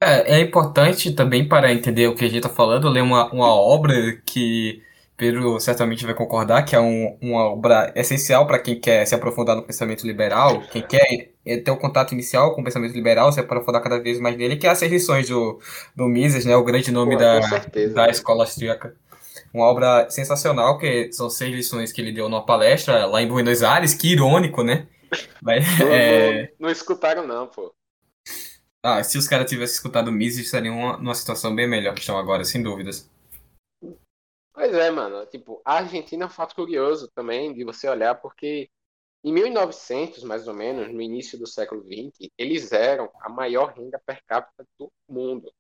É, 0.01 0.37
é 0.37 0.41
importante 0.41 1.15
também 1.15 1.49
para 1.49 1.73
entender 1.73 2.07
o 2.07 2.15
que 2.15 2.25
a 2.25 2.29
gente 2.29 2.37
está 2.37 2.51
falando, 2.51 2.89
ler 2.89 3.03
uma, 3.03 3.33
uma 3.33 3.49
obra 3.49 4.21
que 4.27 4.83
Pedro 5.17 5.59
certamente 5.59 6.05
vai 6.05 6.15
concordar 6.15 6.63
que 6.65 6.77
é 6.77 6.81
um, 6.81 7.17
uma 7.23 7.47
obra 7.47 7.91
essencial 7.97 8.47
para 8.47 8.59
quem 8.59 8.79
quer 8.79 9.07
se 9.07 9.15
aprofundar 9.15 9.57
no 9.57 9.63
pensamento 9.63 10.07
liberal, 10.07 10.61
quem 10.71 10.83
quer 10.83 11.33
ter 11.43 11.71
o 11.71 11.75
um 11.75 11.79
contato 11.79 12.13
inicial 12.13 12.55
com 12.55 12.61
o 12.61 12.65
pensamento 12.65 12.93
liberal, 12.93 13.33
se 13.33 13.41
aprofundar 13.41 13.83
cada 13.83 13.99
vez 13.99 14.21
mais 14.21 14.37
nele, 14.37 14.57
que 14.57 14.67
é 14.67 14.71
as 14.71 14.79
seis 14.79 14.93
lições 14.93 15.29
do, 15.29 15.59
do 15.95 16.07
Mises, 16.07 16.45
né, 16.45 16.55
o 16.55 16.63
grande 16.63 16.91
nome 16.91 17.15
Pô, 17.15 17.21
da, 17.21 17.43
certeza, 17.43 17.95
da 17.95 18.05
né? 18.05 18.11
escola 18.11 18.45
austríaca. 18.45 18.95
Uma 19.55 19.65
obra 19.65 20.11
sensacional, 20.11 20.77
que 20.77 21.11
são 21.13 21.31
seis 21.31 21.55
lições 21.55 21.93
que 21.93 22.01
ele 22.03 22.13
deu 22.13 22.29
numa 22.29 22.45
palestra 22.45 23.07
lá 23.07 23.23
em 23.23 23.29
Buenos 23.29 23.63
Aires, 23.63 23.95
que 23.95 24.13
irônico, 24.13 24.63
né? 24.63 24.87
Mas, 25.41 25.65
não, 25.79 25.89
é... 25.89 26.43
não, 26.43 26.49
não 26.67 26.71
escutaram 26.71 27.27
não, 27.27 27.47
pô. 27.47 27.73
Ah, 28.83 29.03
se 29.03 29.17
os 29.17 29.27
caras 29.27 29.49
tivessem 29.49 29.77
escutado 29.77 30.09
o 30.09 30.13
Mises, 30.13 30.45
estariam 30.45 30.99
numa 30.99 31.15
situação 31.15 31.55
bem 31.55 31.67
melhor 31.67 31.95
que 31.95 32.01
estão 32.01 32.19
agora, 32.19 32.45
sem 32.45 32.63
dúvidas. 32.63 33.09
Pois 34.57 34.73
é, 34.75 34.91
mano. 34.91 35.27
Tipo, 35.27 35.61
a 35.65 35.75
Argentina 35.79 36.25
é 36.25 36.27
um 36.27 36.31
fato 36.31 36.55
curioso 36.55 37.09
também 37.15 37.53
de 37.55 37.65
você 37.65 37.89
olhar, 37.89 38.15
porque 38.17 38.71
em 39.25 39.33
1900, 39.33 40.25
mais 40.25 40.49
ou 40.49 40.55
menos, 40.55 40.93
no 40.95 41.03
início 41.03 41.39
do 41.39 41.47
século 41.49 41.83
XX, 41.83 42.31
eles 42.39 42.73
eram 42.73 43.11
a 43.23 43.29
maior 43.31 43.75
renda 43.75 44.01
per 44.07 44.23
capita 44.27 44.67
do 44.79 44.93
mundo. 45.09 45.53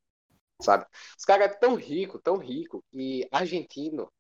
sabe? 0.63 0.87
Os 1.19 1.25
caras 1.27 1.47
é 1.53 1.55
tão 1.55 1.77
rico, 1.77 2.19
tão 2.21 2.39
rico, 2.39 2.85
que 2.93 3.29
argentino 3.33 4.13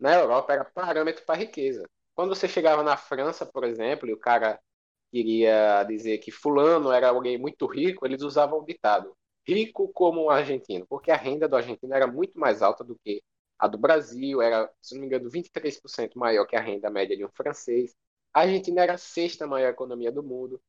na 0.00 0.14
Europa 0.16 0.52
era 0.54 0.64
parâmetro 0.66 1.24
para 1.26 1.38
riqueza. 1.40 1.88
Quando 2.14 2.30
você 2.36 2.48
chegava 2.48 2.82
na 2.84 2.96
França, 2.96 3.46
por 3.46 3.64
exemplo, 3.64 4.08
e 4.08 4.14
o 4.14 4.18
cara 4.20 4.60
queria 5.12 5.84
dizer 5.84 6.18
que 6.18 6.30
fulano 6.30 6.90
era 6.92 7.08
alguém 7.10 7.38
muito 7.38 7.66
rico, 7.66 8.06
eles 8.06 8.22
usavam 8.22 8.60
o 8.60 8.64
ditado 8.66 9.16
rico 9.46 9.88
como 9.92 10.24
um 10.26 10.30
argentino, 10.30 10.86
porque 10.88 11.10
a 11.10 11.16
renda 11.16 11.48
do 11.48 11.56
argentino 11.56 11.94
era 11.94 12.06
muito 12.06 12.38
mais 12.38 12.62
alta 12.62 12.84
do 12.84 12.96
que 13.04 13.22
a 13.62 13.68
do 13.68 13.78
Brasil, 13.78 14.42
era, 14.42 14.68
se 14.80 14.92
não 14.94 15.02
me 15.02 15.06
engano, 15.06 15.30
23% 15.30 16.16
maior 16.16 16.44
que 16.46 16.56
a 16.56 16.60
renda 16.60 16.90
média 16.90 17.16
de 17.16 17.24
um 17.24 17.28
francês. 17.28 17.94
A 18.34 18.40
Argentina 18.40 18.82
era 18.82 18.94
a 18.94 18.98
sexta 18.98 19.46
maior 19.46 19.70
economia 19.70 20.10
do 20.10 20.20
mundo. 20.20 20.60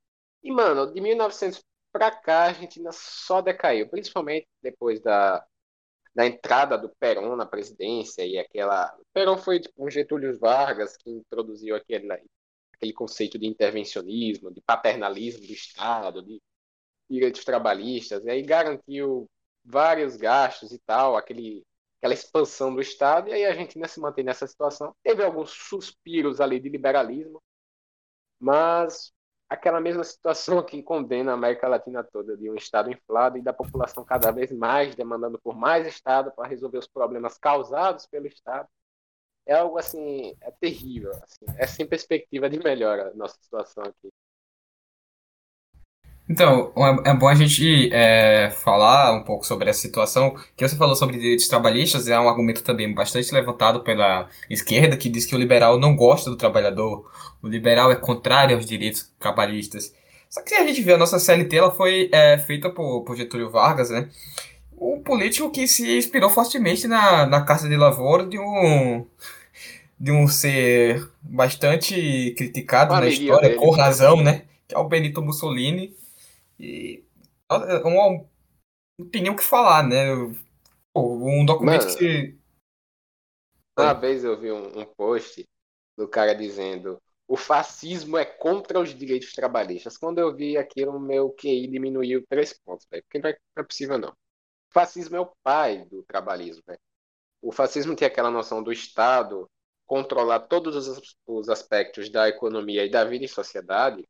E, 0.43 0.51
mano, 0.51 0.93
de 0.93 1.01
1900 1.01 1.63
para 1.91 2.11
cá, 2.11 2.43
a 2.43 2.47
Argentina 2.49 2.91
só 2.93 3.41
decaiu, 3.41 3.89
principalmente 3.89 4.47
depois 4.61 5.01
da, 5.01 5.43
da 6.13 6.27
entrada 6.27 6.77
do 6.77 6.87
Perón 6.87 7.35
na 7.35 7.47
presidência 7.47 8.23
e 8.27 8.37
aquela. 8.37 8.95
O 8.99 9.05
Perón 9.11 9.37
foi 9.39 9.59
tipo, 9.59 9.83
um 9.83 9.89
Getúlio 9.89 10.37
Vargas 10.37 10.95
que 10.95 11.09
introduziu 11.09 11.75
aquele, 11.75 12.11
aquele 12.73 12.93
conceito 12.93 13.39
de 13.39 13.47
intervencionismo, 13.47 14.53
de 14.53 14.61
paternalismo 14.61 15.47
do 15.47 15.53
Estado, 15.53 16.21
de 16.21 16.39
direitos 17.09 17.43
trabalhistas, 17.43 18.23
e 18.23 18.29
aí 18.29 18.43
garantiu 18.43 19.27
vários 19.65 20.15
gastos 20.15 20.71
e 20.71 20.77
tal, 20.77 21.17
aquele, 21.17 21.65
aquela 22.03 22.13
expansão 22.13 22.75
do 22.75 22.81
Estado, 22.81 23.29
e 23.29 23.33
aí 23.33 23.45
a 23.45 23.49
Argentina 23.51 23.87
se 23.87 23.97
mantém 23.97 24.25
nessa 24.25 24.45
situação. 24.45 24.93
Teve 25.01 25.23
alguns 25.23 25.51
suspiros 25.51 26.41
ali 26.41 26.59
de 26.59 26.67
liberalismo, 26.67 27.41
mas 28.37 29.13
aquela 29.47 29.79
mesma 29.79 30.03
situação 30.03 30.61
que 30.61 30.83
condena 30.83 31.31
a 31.31 31.35
América 31.35 31.65
Latina 31.65 32.03
toda, 32.03 32.35
de 32.35 32.49
um 32.49 32.55
Estado 32.55 32.91
inflado 32.91 33.37
e 33.37 33.41
da 33.41 33.53
população 33.53 34.03
cada 34.03 34.31
vez 34.31 34.51
mais 34.51 34.93
demandando 34.95 35.39
por 35.39 35.55
mais 35.55 35.87
Estado 35.87 36.29
para 36.33 36.49
resolver 36.49 36.79
os 36.79 36.87
problemas 36.89 37.37
causados 37.37 38.05
pelo 38.05 38.27
Estado. 38.27 38.67
É 39.45 39.53
algo 39.53 39.77
assim, 39.77 40.35
é 40.41 40.51
terrível, 40.51 41.11
assim, 41.11 41.45
é 41.57 41.65
sem 41.65 41.87
perspectiva 41.87 42.49
de 42.49 42.59
melhora 42.59 43.11
a 43.11 43.13
nossa 43.13 43.37
situação 43.41 43.81
aqui. 43.81 44.11
Então, 46.27 46.71
é, 47.05 47.13
bom 47.13 47.27
a 47.27 47.35
gente 47.35 47.89
é, 47.91 48.49
falar 48.49 49.13
um 49.13 49.23
pouco 49.23 49.45
sobre 49.45 49.69
essa 49.69 49.81
situação. 49.81 50.35
Que 50.55 50.67
você 50.67 50.75
falou 50.75 50.95
sobre 50.95 51.17
direitos 51.17 51.47
trabalhistas, 51.47 52.07
é 52.07 52.17
um 52.17 52.29
argumento 52.29 52.63
também 52.63 52.93
bastante 52.93 53.33
levantado 53.33 53.81
pela 53.81 54.29
esquerda, 54.49 54.95
que 54.95 55.09
diz 55.09 55.25
que 55.25 55.35
o 55.35 55.37
liberal 55.37 55.77
não 55.77 55.95
gosta 55.95 56.29
do 56.29 56.37
trabalhador, 56.37 57.09
o 57.41 57.47
liberal 57.47 57.91
é 57.91 57.95
contrário 57.95 58.55
aos 58.55 58.65
direitos 58.65 59.11
trabalhistas. 59.19 59.93
Só 60.29 60.41
que 60.41 60.55
a 60.55 60.65
gente 60.65 60.81
vê 60.81 60.93
a 60.93 60.97
nossa 60.97 61.19
CLT, 61.19 61.55
ela 61.57 61.71
foi 61.71 62.09
é, 62.11 62.37
feita 62.37 62.69
por, 62.69 63.01
por 63.03 63.17
Getúlio 63.17 63.51
Vargas, 63.51 63.89
né? 63.89 64.09
Um 64.79 65.01
político 65.03 65.51
que 65.51 65.67
se 65.67 65.97
inspirou 65.97 66.29
fortemente 66.29 66.87
na, 66.87 67.25
na 67.25 67.41
Carta 67.41 67.67
de 67.67 67.75
Lavoura 67.75 68.25
de 68.25 68.39
um 68.39 69.05
de 69.99 70.11
um 70.11 70.27
ser 70.27 71.07
bastante 71.21 72.33
criticado 72.35 72.93
na 72.93 73.07
história, 73.07 73.49
dele. 73.49 73.61
com 73.61 73.69
razão, 73.69 74.17
né? 74.21 74.41
Que 74.67 74.75
é 74.75 74.77
o 74.77 74.83
Benito 74.85 75.21
Mussolini 75.21 75.95
e 76.59 77.03
não 78.99 79.09
tem 79.09 79.23
nem 79.23 79.31
o 79.31 79.35
que 79.35 79.43
falar, 79.43 79.87
né? 79.87 80.13
Um 80.95 81.45
documento 81.45 81.85
Mano, 81.85 81.97
que. 81.97 82.37
Uma 83.77 83.93
vez 83.93 84.23
eu 84.23 84.39
vi 84.39 84.51
um, 84.51 84.79
um 84.79 84.85
post 84.85 85.43
do 85.97 86.07
cara 86.07 86.33
dizendo 86.33 87.01
o 87.27 87.35
fascismo 87.35 88.17
é 88.17 88.25
contra 88.25 88.79
os 88.79 88.93
direitos 88.93 89.33
trabalhistas. 89.33 89.97
Quando 89.97 90.19
eu 90.19 90.35
vi 90.35 90.57
aquilo, 90.57 90.99
meu 90.99 91.31
QI 91.31 91.67
diminuiu 91.67 92.25
três 92.27 92.53
pontos, 92.53 92.85
véio, 92.89 93.03
porque 93.03 93.19
não 93.19 93.29
é, 93.29 93.37
não 93.55 93.63
é 93.63 93.65
possível, 93.65 93.97
não. 93.97 94.09
O 94.09 94.73
fascismo 94.73 95.15
é 95.15 95.19
o 95.19 95.33
pai 95.41 95.85
do 95.85 96.03
trabalhismo. 96.03 96.61
Véio. 96.67 96.79
O 97.41 97.51
fascismo 97.51 97.95
tem 97.95 98.07
aquela 98.07 98.29
noção 98.29 98.61
do 98.61 98.71
Estado 98.71 99.49
controlar 99.85 100.41
todos 100.41 100.87
os, 100.87 101.17
os 101.25 101.49
aspectos 101.49 102.09
da 102.09 102.29
economia 102.29 102.85
e 102.85 102.91
da 102.91 103.03
vida 103.03 103.25
em 103.25 103.27
sociedade 103.27 104.07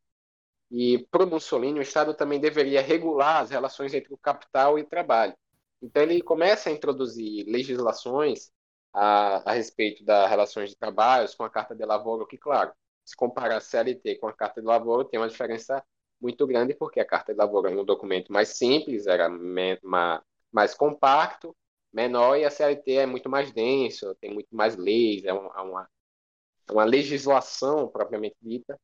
e 0.76 0.98
para 1.12 1.24
Mussolini, 1.28 1.78
o 1.78 1.84
Estado 1.84 2.16
também 2.16 2.40
deveria 2.40 2.82
regular 2.82 3.44
as 3.44 3.52
relações 3.52 3.94
entre 3.94 4.12
o 4.12 4.18
capital 4.18 4.80
e 4.80 4.82
o 4.82 4.90
trabalho. 4.90 5.36
Então 5.80 6.02
ele 6.02 6.20
começa 6.20 6.68
a 6.68 6.74
introduzir 6.74 7.46
legislações 7.46 8.52
a, 8.92 9.52
a 9.52 9.54
respeito 9.54 10.04
das 10.04 10.28
relações 10.28 10.72
de 10.72 10.76
trabalho 10.76 11.30
com 11.38 11.44
a 11.44 11.50
Carta 11.50 11.76
de 11.76 11.86
Lavoro, 11.86 12.26
que, 12.26 12.40
claro, 12.40 12.72
se 13.06 13.16
comparar 13.16 13.58
a 13.58 13.62
CLT 13.62 14.16
com 14.16 14.28
a 14.28 14.34
Carta 14.34 14.62
de 14.62 14.68
Lavoro, 14.68 15.06
tem 15.06 15.20
uma 15.20 15.30
diferença 15.30 15.84
muito 16.20 16.48
grande, 16.48 16.74
porque 16.74 17.00
a 17.00 17.06
Carta 17.06 17.34
de 17.34 17.38
Lavoro 17.38 17.68
é 17.68 17.72
um 17.72 17.86
documento 17.86 18.34
mais 18.34 18.58
simples, 18.58 19.06
era 19.06 19.30
mais 20.52 20.74
compacto, 20.74 21.56
menor, 21.94 22.36
e 22.38 22.46
a 22.46 22.50
CLT 22.50 22.94
é 22.94 23.06
muito 23.06 23.30
mais 23.30 23.52
denso, 23.52 24.16
tem 24.16 24.34
muito 24.34 24.56
mais 24.56 24.76
leis, 24.76 25.24
é 25.24 25.34
uma, 25.34 25.54
é 25.56 25.62
uma, 25.62 25.90
é 26.68 26.72
uma 26.72 26.84
legislação 26.84 27.88
propriamente 27.88 28.38
dita, 28.42 28.80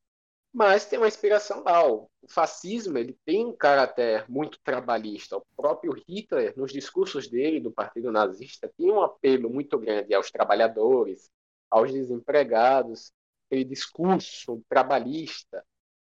mas 0.53 0.85
tem 0.85 0.97
uma 0.97 1.07
inspiração 1.07 1.63
lá. 1.63 1.85
O 1.87 2.09
fascismo 2.27 2.97
ele 2.97 3.17
tem 3.25 3.45
um 3.45 3.55
caráter 3.55 4.25
muito 4.29 4.59
trabalhista. 4.63 5.37
O 5.37 5.45
próprio 5.55 5.93
Hitler, 6.07 6.53
nos 6.57 6.71
discursos 6.71 7.27
dele 7.29 7.59
do 7.59 7.71
Partido 7.71 8.11
Nazista, 8.11 8.71
tinha 8.75 8.93
um 8.93 9.01
apelo 9.01 9.49
muito 9.49 9.77
grande 9.77 10.13
aos 10.13 10.31
trabalhadores, 10.31 11.29
aos 11.69 11.91
desempregados, 11.91 13.13
aquele 13.47 13.63
discurso 13.63 14.61
trabalhista. 14.67 15.63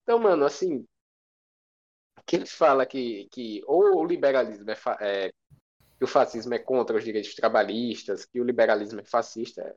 Então, 0.02 0.18
mano, 0.18 0.44
assim, 0.44 0.84
quem 2.26 2.44
fala 2.44 2.84
que, 2.84 3.28
que 3.30 3.62
ou 3.66 3.98
o 3.98 4.04
liberalismo 4.04 4.70
é, 4.70 4.76
é 5.00 5.32
que 5.96 6.04
o 6.04 6.08
fascismo 6.08 6.54
é 6.54 6.58
contra 6.58 6.96
os 6.96 7.04
direitos 7.04 7.34
trabalhistas, 7.34 8.24
que 8.24 8.40
o 8.40 8.44
liberalismo 8.44 9.00
é 9.00 9.04
fascista, 9.04 9.62
é 9.62 9.74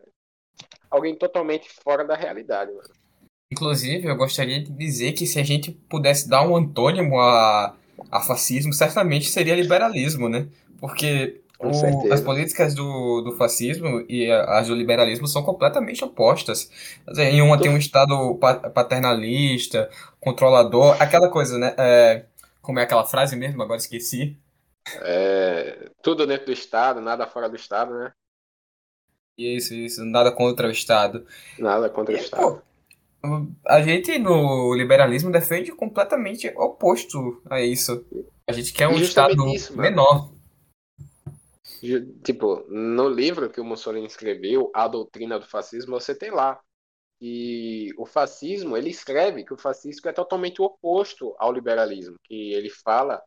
alguém 0.89 1.15
totalmente 1.15 1.69
fora 1.69 2.03
da 2.03 2.15
realidade, 2.15 2.71
mano. 2.73 3.06
Inclusive, 3.51 4.07
eu 4.07 4.15
gostaria 4.15 4.61
de 4.61 4.71
dizer 4.71 5.13
que 5.13 5.25
se 5.25 5.39
a 5.39 5.43
gente 5.43 5.71
pudesse 5.71 6.29
dar 6.29 6.45
um 6.45 6.55
antônimo 6.55 7.19
a, 7.19 7.75
a 8.11 8.21
fascismo, 8.21 8.73
certamente 8.73 9.29
seria 9.29 9.55
liberalismo, 9.55 10.27
né? 10.27 10.47
Porque 10.79 11.41
o, 11.59 12.13
as 12.13 12.21
políticas 12.21 12.75
do, 12.75 13.21
do 13.21 13.31
fascismo 13.31 14.05
e 14.07 14.29
as 14.29 14.67
do 14.67 14.75
liberalismo 14.75 15.27
são 15.27 15.43
completamente 15.43 16.03
opostas. 16.03 16.69
Em 17.17 17.41
uma 17.41 17.59
tem 17.59 17.71
um 17.71 17.77
Estado 17.77 18.35
paternalista, 18.73 19.89
controlador, 20.19 21.01
aquela 21.01 21.29
coisa, 21.29 21.57
né? 21.57 21.73
É, 21.77 22.25
como 22.61 22.79
é 22.79 22.83
aquela 22.83 23.05
frase 23.05 23.35
mesmo? 23.35 23.63
Agora 23.63 23.79
esqueci. 23.79 24.37
É, 25.01 25.89
tudo 26.01 26.27
dentro 26.27 26.47
do 26.47 26.51
Estado, 26.51 26.99
nada 26.99 27.25
fora 27.25 27.49
do 27.49 27.55
Estado, 27.55 27.97
né? 27.97 28.11
Isso, 29.37 29.73
isso, 29.73 30.03
nada 30.03 30.31
contra 30.31 30.67
o 30.67 30.71
Estado. 30.71 31.25
Nada 31.59 31.89
contra 31.89 32.13
o 32.13 32.17
Estado. 32.17 32.61
A 33.65 33.81
gente 33.81 34.17
no 34.17 34.73
liberalismo 34.73 35.31
defende 35.31 35.71
completamente 35.71 36.47
oposto 36.55 37.41
a 37.49 37.61
isso. 37.61 38.05
A 38.47 38.51
gente 38.51 38.73
quer 38.73 38.87
um 38.87 38.97
Estado 38.97 39.47
isso, 39.49 39.75
menor. 39.77 40.31
Tipo, 42.23 42.65
no 42.69 43.07
livro 43.07 43.49
que 43.49 43.61
o 43.61 43.65
Mussolini 43.65 44.07
escreveu, 44.07 44.71
A 44.73 44.87
Doutrina 44.87 45.39
do 45.39 45.45
Fascismo, 45.45 45.99
você 45.99 46.15
tem 46.15 46.31
lá. 46.31 46.59
E 47.19 47.91
o 47.97 48.05
fascismo, 48.05 48.77
ele 48.77 48.91
escreve 48.91 49.43
que 49.43 49.53
o 49.53 49.57
fascismo 49.57 50.07
é 50.07 50.13
totalmente 50.13 50.61
oposto 50.61 51.35
ao 51.39 51.51
liberalismo, 51.51 52.15
que 52.23 52.53
ele 52.53 52.69
fala 52.69 53.21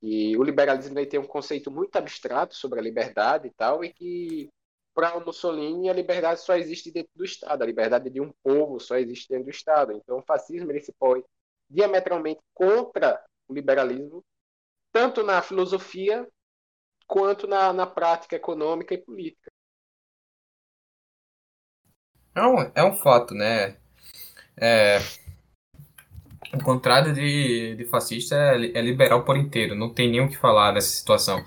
que 0.00 0.36
o 0.36 0.42
liberalismo 0.44 0.94
tem 1.06 1.18
um 1.18 1.26
conceito 1.26 1.70
muito 1.70 1.96
abstrato 1.96 2.54
sobre 2.54 2.78
a 2.78 2.82
liberdade 2.82 3.48
e 3.48 3.50
tal, 3.50 3.84
e 3.84 3.92
que 3.92 4.48
para 4.96 5.14
o 5.14 5.22
Mussolini, 5.22 5.90
a 5.90 5.92
liberdade 5.92 6.40
só 6.40 6.56
existe 6.56 6.90
dentro 6.90 7.10
do 7.14 7.22
Estado, 7.22 7.62
a 7.62 7.66
liberdade 7.66 8.08
de 8.08 8.18
um 8.18 8.32
povo 8.42 8.80
só 8.80 8.96
existe 8.96 9.28
dentro 9.28 9.44
do 9.44 9.50
Estado. 9.50 9.92
Então, 9.92 10.20
o 10.20 10.22
fascismo 10.22 10.72
ele 10.72 10.80
se 10.80 10.90
põe 10.98 11.22
diametralmente 11.68 12.40
contra 12.54 13.22
o 13.46 13.52
liberalismo, 13.52 14.24
tanto 14.90 15.22
na 15.22 15.42
filosofia 15.42 16.26
quanto 17.06 17.46
na, 17.46 17.74
na 17.74 17.86
prática 17.86 18.36
econômica 18.36 18.94
e 18.94 18.98
política. 18.98 19.50
É 22.34 22.42
um, 22.46 22.72
é 22.74 22.82
um 22.82 22.96
fato, 22.96 23.34
né? 23.34 23.76
É, 24.56 24.96
o 26.60 26.64
contrário 26.64 27.12
de, 27.12 27.74
de 27.76 27.84
fascista 27.84 28.34
é, 28.34 28.78
é, 28.78 28.82
liberal 28.82 29.22
por 29.24 29.36
inteiro, 29.36 29.74
não 29.74 29.88
tem 29.88 30.10
nem 30.10 30.20
o 30.20 30.28
que 30.28 30.36
falar 30.36 30.72
nessa 30.72 30.88
situação. 30.88 31.44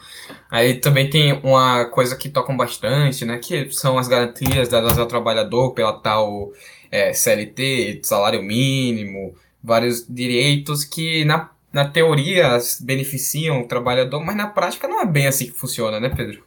Aí 0.50 0.76
também 0.76 1.10
tem 1.10 1.34
uma 1.44 1.86
coisa 1.86 2.16
que 2.16 2.30
tocam 2.30 2.56
bastante, 2.56 3.26
né, 3.26 3.38
que 3.38 3.72
são 3.72 3.98
as 3.98 4.08
garantias 4.08 4.70
dadas 4.70 4.98
ao 4.98 5.08
trabalhador 5.08 5.74
pela 5.74 5.94
tal 5.94 6.52
é, 6.92 7.14
CLT, 7.14 8.02
salário 8.04 8.42
mínimo, 8.42 9.36
vários 9.64 10.06
direitos 10.08 10.84
que 10.84 11.26
na, 11.26 11.52
na 11.72 11.88
teoria 11.90 12.58
beneficiam 12.82 13.62
o 13.62 13.68
trabalhador, 13.68 14.24
mas 14.24 14.36
na 14.36 14.48
prática 14.48 14.88
não 14.88 15.02
é 15.02 15.06
bem 15.06 15.28
assim 15.28 15.46
que 15.46 15.58
funciona, 15.58 16.00
né, 16.00 16.10
Pedro? 16.10 16.44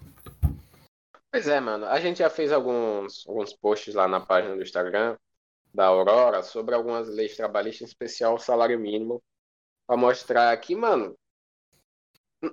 Pois 1.31 1.49
é, 1.49 1.61
mano. 1.61 1.87
A 1.87 1.99
gente 1.99 2.19
já 2.19 2.28
fez 2.28 2.52
alguns, 2.52 3.26
alguns 3.26 3.54
posts 3.54 3.95
lá 3.95 4.07
na 4.07 4.21
página 4.21 4.54
do 4.54 4.62
Instagram 4.62 5.16
da 5.73 5.87
Aurora 5.87 6.43
sobre 6.43 6.75
algumas 6.75 7.09
leis 7.09 7.37
trabalhistas, 7.37 7.83
em 7.83 7.91
especial 7.91 8.35
o 8.35 8.38
salário 8.38 8.79
mínimo, 8.79 9.23
para 9.87 9.97
mostrar 9.97 10.57
que, 10.59 10.76
mano, 10.76 11.17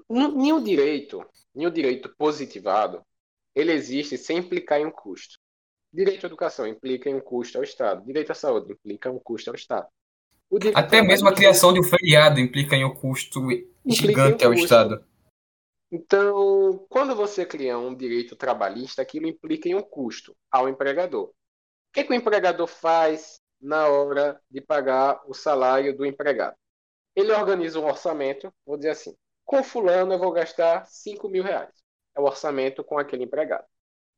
nenhum 0.09 0.63
direito, 0.63 1.25
nenhum 1.53 1.71
direito 1.71 2.13
positivado, 2.17 3.03
ele 3.55 3.71
existe 3.71 4.17
sem 4.17 4.37
implicar 4.37 4.79
em 4.79 4.85
um 4.85 4.91
custo. 4.91 5.37
Direito 5.91 6.25
à 6.25 6.27
educação 6.27 6.67
implica 6.67 7.09
em 7.09 7.15
um 7.15 7.21
custo 7.21 7.57
ao 7.57 7.63
Estado. 7.63 8.05
Direito 8.05 8.31
à 8.31 8.35
saúde 8.35 8.73
implica 8.73 9.09
em 9.09 9.13
um 9.13 9.19
custo 9.19 9.49
ao 9.49 9.55
Estado. 9.55 9.87
Até 10.73 11.01
mesmo 11.01 11.27
a 11.27 11.33
criação 11.33 11.73
de 11.73 11.79
um 11.79 11.83
feriado 11.83 12.39
implica 12.39 12.75
em 12.75 12.85
um 12.85 12.93
custo 12.93 13.41
gigante 13.85 14.45
um 14.45 14.47
ao 14.47 14.53
Estado. 14.53 15.03
Então, 15.91 16.85
quando 16.87 17.15
você 17.15 17.45
cria 17.45 17.77
um 17.77 17.95
direito 17.95 18.35
trabalhista, 18.35 19.01
aquilo 19.01 19.27
implica 19.27 19.67
em 19.67 19.75
um 19.75 19.81
custo 19.81 20.35
ao 20.51 20.69
empregador. 20.69 21.31
O 21.89 21.93
que, 21.93 22.03
que 22.03 22.11
o 22.11 22.15
empregador 22.15 22.67
faz 22.67 23.41
na 23.59 23.87
hora 23.87 24.39
de 24.49 24.61
pagar 24.61 25.21
o 25.27 25.33
salário 25.33 25.95
do 25.95 26.05
empregado? 26.05 26.55
Ele 27.15 27.31
organiza 27.31 27.79
um 27.79 27.85
orçamento, 27.85 28.53
vou 28.65 28.77
dizer 28.77 28.91
assim, 28.91 29.15
com 29.43 29.63
fulano 29.63 30.13
eu 30.13 30.19
vou 30.19 30.31
gastar 30.31 30.85
5 30.85 31.27
mil 31.27 31.43
reais. 31.43 31.73
É 32.15 32.21
o 32.21 32.25
orçamento 32.25 32.83
com 32.83 32.97
aquele 32.97 33.23
empregado. 33.23 33.65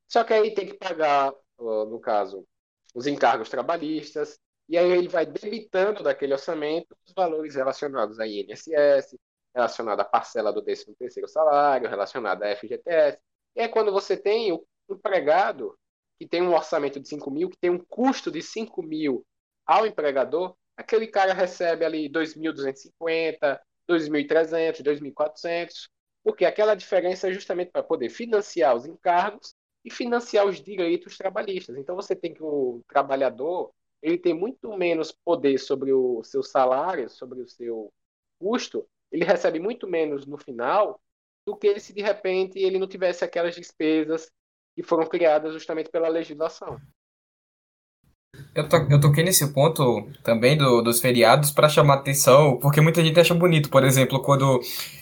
Só 0.07 0.23
que 0.23 0.33
aí 0.33 0.53
tem 0.53 0.67
que 0.67 0.73
pagar, 0.73 1.33
no 1.57 1.99
caso, 1.99 2.45
os 2.93 3.07
encargos 3.07 3.49
trabalhistas, 3.49 4.37
e 4.67 4.77
aí 4.77 4.91
ele 4.91 5.07
vai 5.07 5.25
debitando 5.25 6.03
daquele 6.03 6.33
orçamento 6.33 6.95
os 7.05 7.13
valores 7.13 7.55
relacionados 7.55 8.19
a 8.19 8.27
INSS, 8.27 9.17
relacionado 9.53 9.99
à 10.01 10.05
parcela 10.05 10.51
do 10.51 10.61
13 10.61 10.95
terceiro 10.95 11.27
salário, 11.27 11.89
relacionado 11.89 12.43
à 12.43 12.55
FGTS. 12.55 13.17
E 13.55 13.61
aí 13.61 13.69
quando 13.69 13.91
você 13.91 14.17
tem 14.17 14.51
o 14.51 14.65
empregado 14.89 15.77
que 16.21 16.27
tem 16.27 16.43
um 16.43 16.53
orçamento 16.53 16.99
de 16.99 17.07
5 17.07 17.31
mil, 17.31 17.49
que 17.49 17.57
tem 17.57 17.71
um 17.71 17.79
custo 17.79 18.29
de 18.29 18.43
5 18.43 18.83
mil 18.83 19.25
ao 19.65 19.87
empregador, 19.87 20.55
aquele 20.77 21.07
cara 21.07 21.33
recebe 21.33 21.83
ali 21.83 22.07
2.250, 22.07 23.59
2.300, 23.89 24.83
2.400, 24.83 25.89
porque 26.23 26.45
aquela 26.45 26.75
diferença 26.75 27.27
é 27.27 27.33
justamente 27.33 27.71
para 27.71 27.81
poder 27.81 28.09
financiar 28.09 28.75
os 28.75 28.85
encargos 28.85 29.55
e 29.83 29.89
financiar 29.89 30.45
os 30.45 30.61
direitos 30.61 31.17
trabalhistas. 31.17 31.75
Então 31.75 31.95
você 31.95 32.15
tem 32.15 32.35
que 32.35 32.43
o 32.43 32.83
trabalhador 32.87 33.71
ele 33.99 34.19
tem 34.19 34.35
muito 34.35 34.77
menos 34.77 35.11
poder 35.11 35.57
sobre 35.57 35.91
o 35.91 36.23
seu 36.23 36.43
salário, 36.43 37.09
sobre 37.09 37.41
o 37.41 37.47
seu 37.47 37.91
custo, 38.37 38.87
ele 39.11 39.25
recebe 39.25 39.59
muito 39.59 39.87
menos 39.87 40.27
no 40.27 40.37
final 40.37 41.01
do 41.47 41.57
que 41.57 41.79
se 41.79 41.93
de 41.93 42.03
repente 42.03 42.59
ele 42.59 42.77
não 42.77 42.87
tivesse 42.87 43.25
aquelas 43.25 43.55
despesas 43.55 44.31
que 44.81 44.87
foram 44.87 45.05
criadas 45.07 45.53
justamente 45.53 45.89
pela 45.89 46.07
legislação. 46.07 46.79
Eu, 48.55 48.67
to, 48.67 48.75
eu 48.89 48.99
toquei 48.99 49.23
nesse 49.23 49.53
ponto 49.53 50.09
também 50.23 50.57
do, 50.57 50.81
dos 50.81 51.01
feriados 51.01 51.51
para 51.51 51.69
chamar 51.69 51.95
atenção, 51.95 52.57
porque 52.57 52.81
muita 52.81 53.03
gente 53.03 53.19
acha 53.19 53.33
bonito, 53.33 53.69
por 53.69 53.83
exemplo, 53.83 54.21
quando 54.21 54.59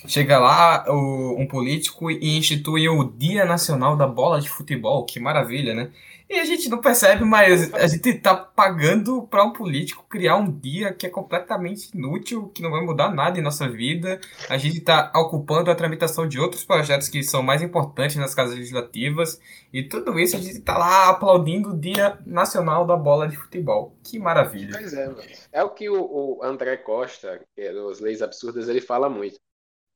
chega 0.08 0.40
lá 0.40 0.84
o, 0.88 1.40
um 1.40 1.48
político 1.48 2.10
e 2.10 2.38
institui 2.38 2.90
o 2.90 3.04
Dia 3.04 3.46
Nacional 3.46 3.96
da 3.96 4.08
Bola 4.08 4.42
de 4.42 4.50
Futebol, 4.50 5.06
que 5.06 5.20
maravilha, 5.20 5.74
né? 5.74 5.92
E 6.30 6.38
a 6.38 6.46
gente 6.46 6.70
não 6.70 6.80
percebe, 6.80 7.26
mas 7.26 7.74
a 7.74 7.88
gente 7.88 8.14
tá 8.20 8.36
pagando 8.36 9.26
para 9.26 9.44
um 9.44 9.52
político 9.52 10.06
criar 10.08 10.36
um 10.36 10.60
dia 10.60 10.94
que 10.94 11.08
é 11.08 11.10
completamente 11.10 11.90
inútil, 11.98 12.50
que 12.50 12.62
não 12.62 12.70
vai 12.70 12.86
mudar 12.86 13.10
nada 13.12 13.40
em 13.40 13.42
nossa 13.42 13.68
vida. 13.68 14.22
A 14.48 14.56
gente 14.56 14.80
tá 14.80 15.12
ocupando 15.16 15.72
a 15.72 15.76
tramitação 15.76 16.28
de 16.28 16.40
outros 16.40 16.64
projetos 16.64 17.10
que 17.10 17.24
são 17.24 17.42
mais 17.42 17.64
importantes 17.64 18.16
nas 18.18 18.36
casas 18.36 18.56
legislativas. 18.56 19.42
E 19.74 19.82
tudo 19.82 20.20
isso 20.20 20.36
a 20.36 20.40
gente 20.40 20.62
tá 20.62 20.78
lá 20.78 21.10
aplaudindo 21.10 21.70
o 21.70 21.80
Dia 21.80 22.20
Nacional 22.28 22.86
da 22.86 22.96
Bola 22.96 23.28
de 23.28 23.36
Futebol. 23.36 23.98
Que 24.04 24.20
maravilha. 24.20 24.78
Pois 24.78 24.94
é. 24.94 25.12
É 25.52 25.64
o 25.64 25.72
que 25.72 25.90
o, 25.90 26.00
o 26.00 26.44
André 26.44 26.78
Costa, 26.78 27.42
que 27.56 27.62
é 27.62 27.74
dos 27.74 28.00
Leis 28.00 28.22
Absurdas, 28.22 28.70
ele 28.70 28.82
fala 28.82 29.10
muito. 29.10 29.40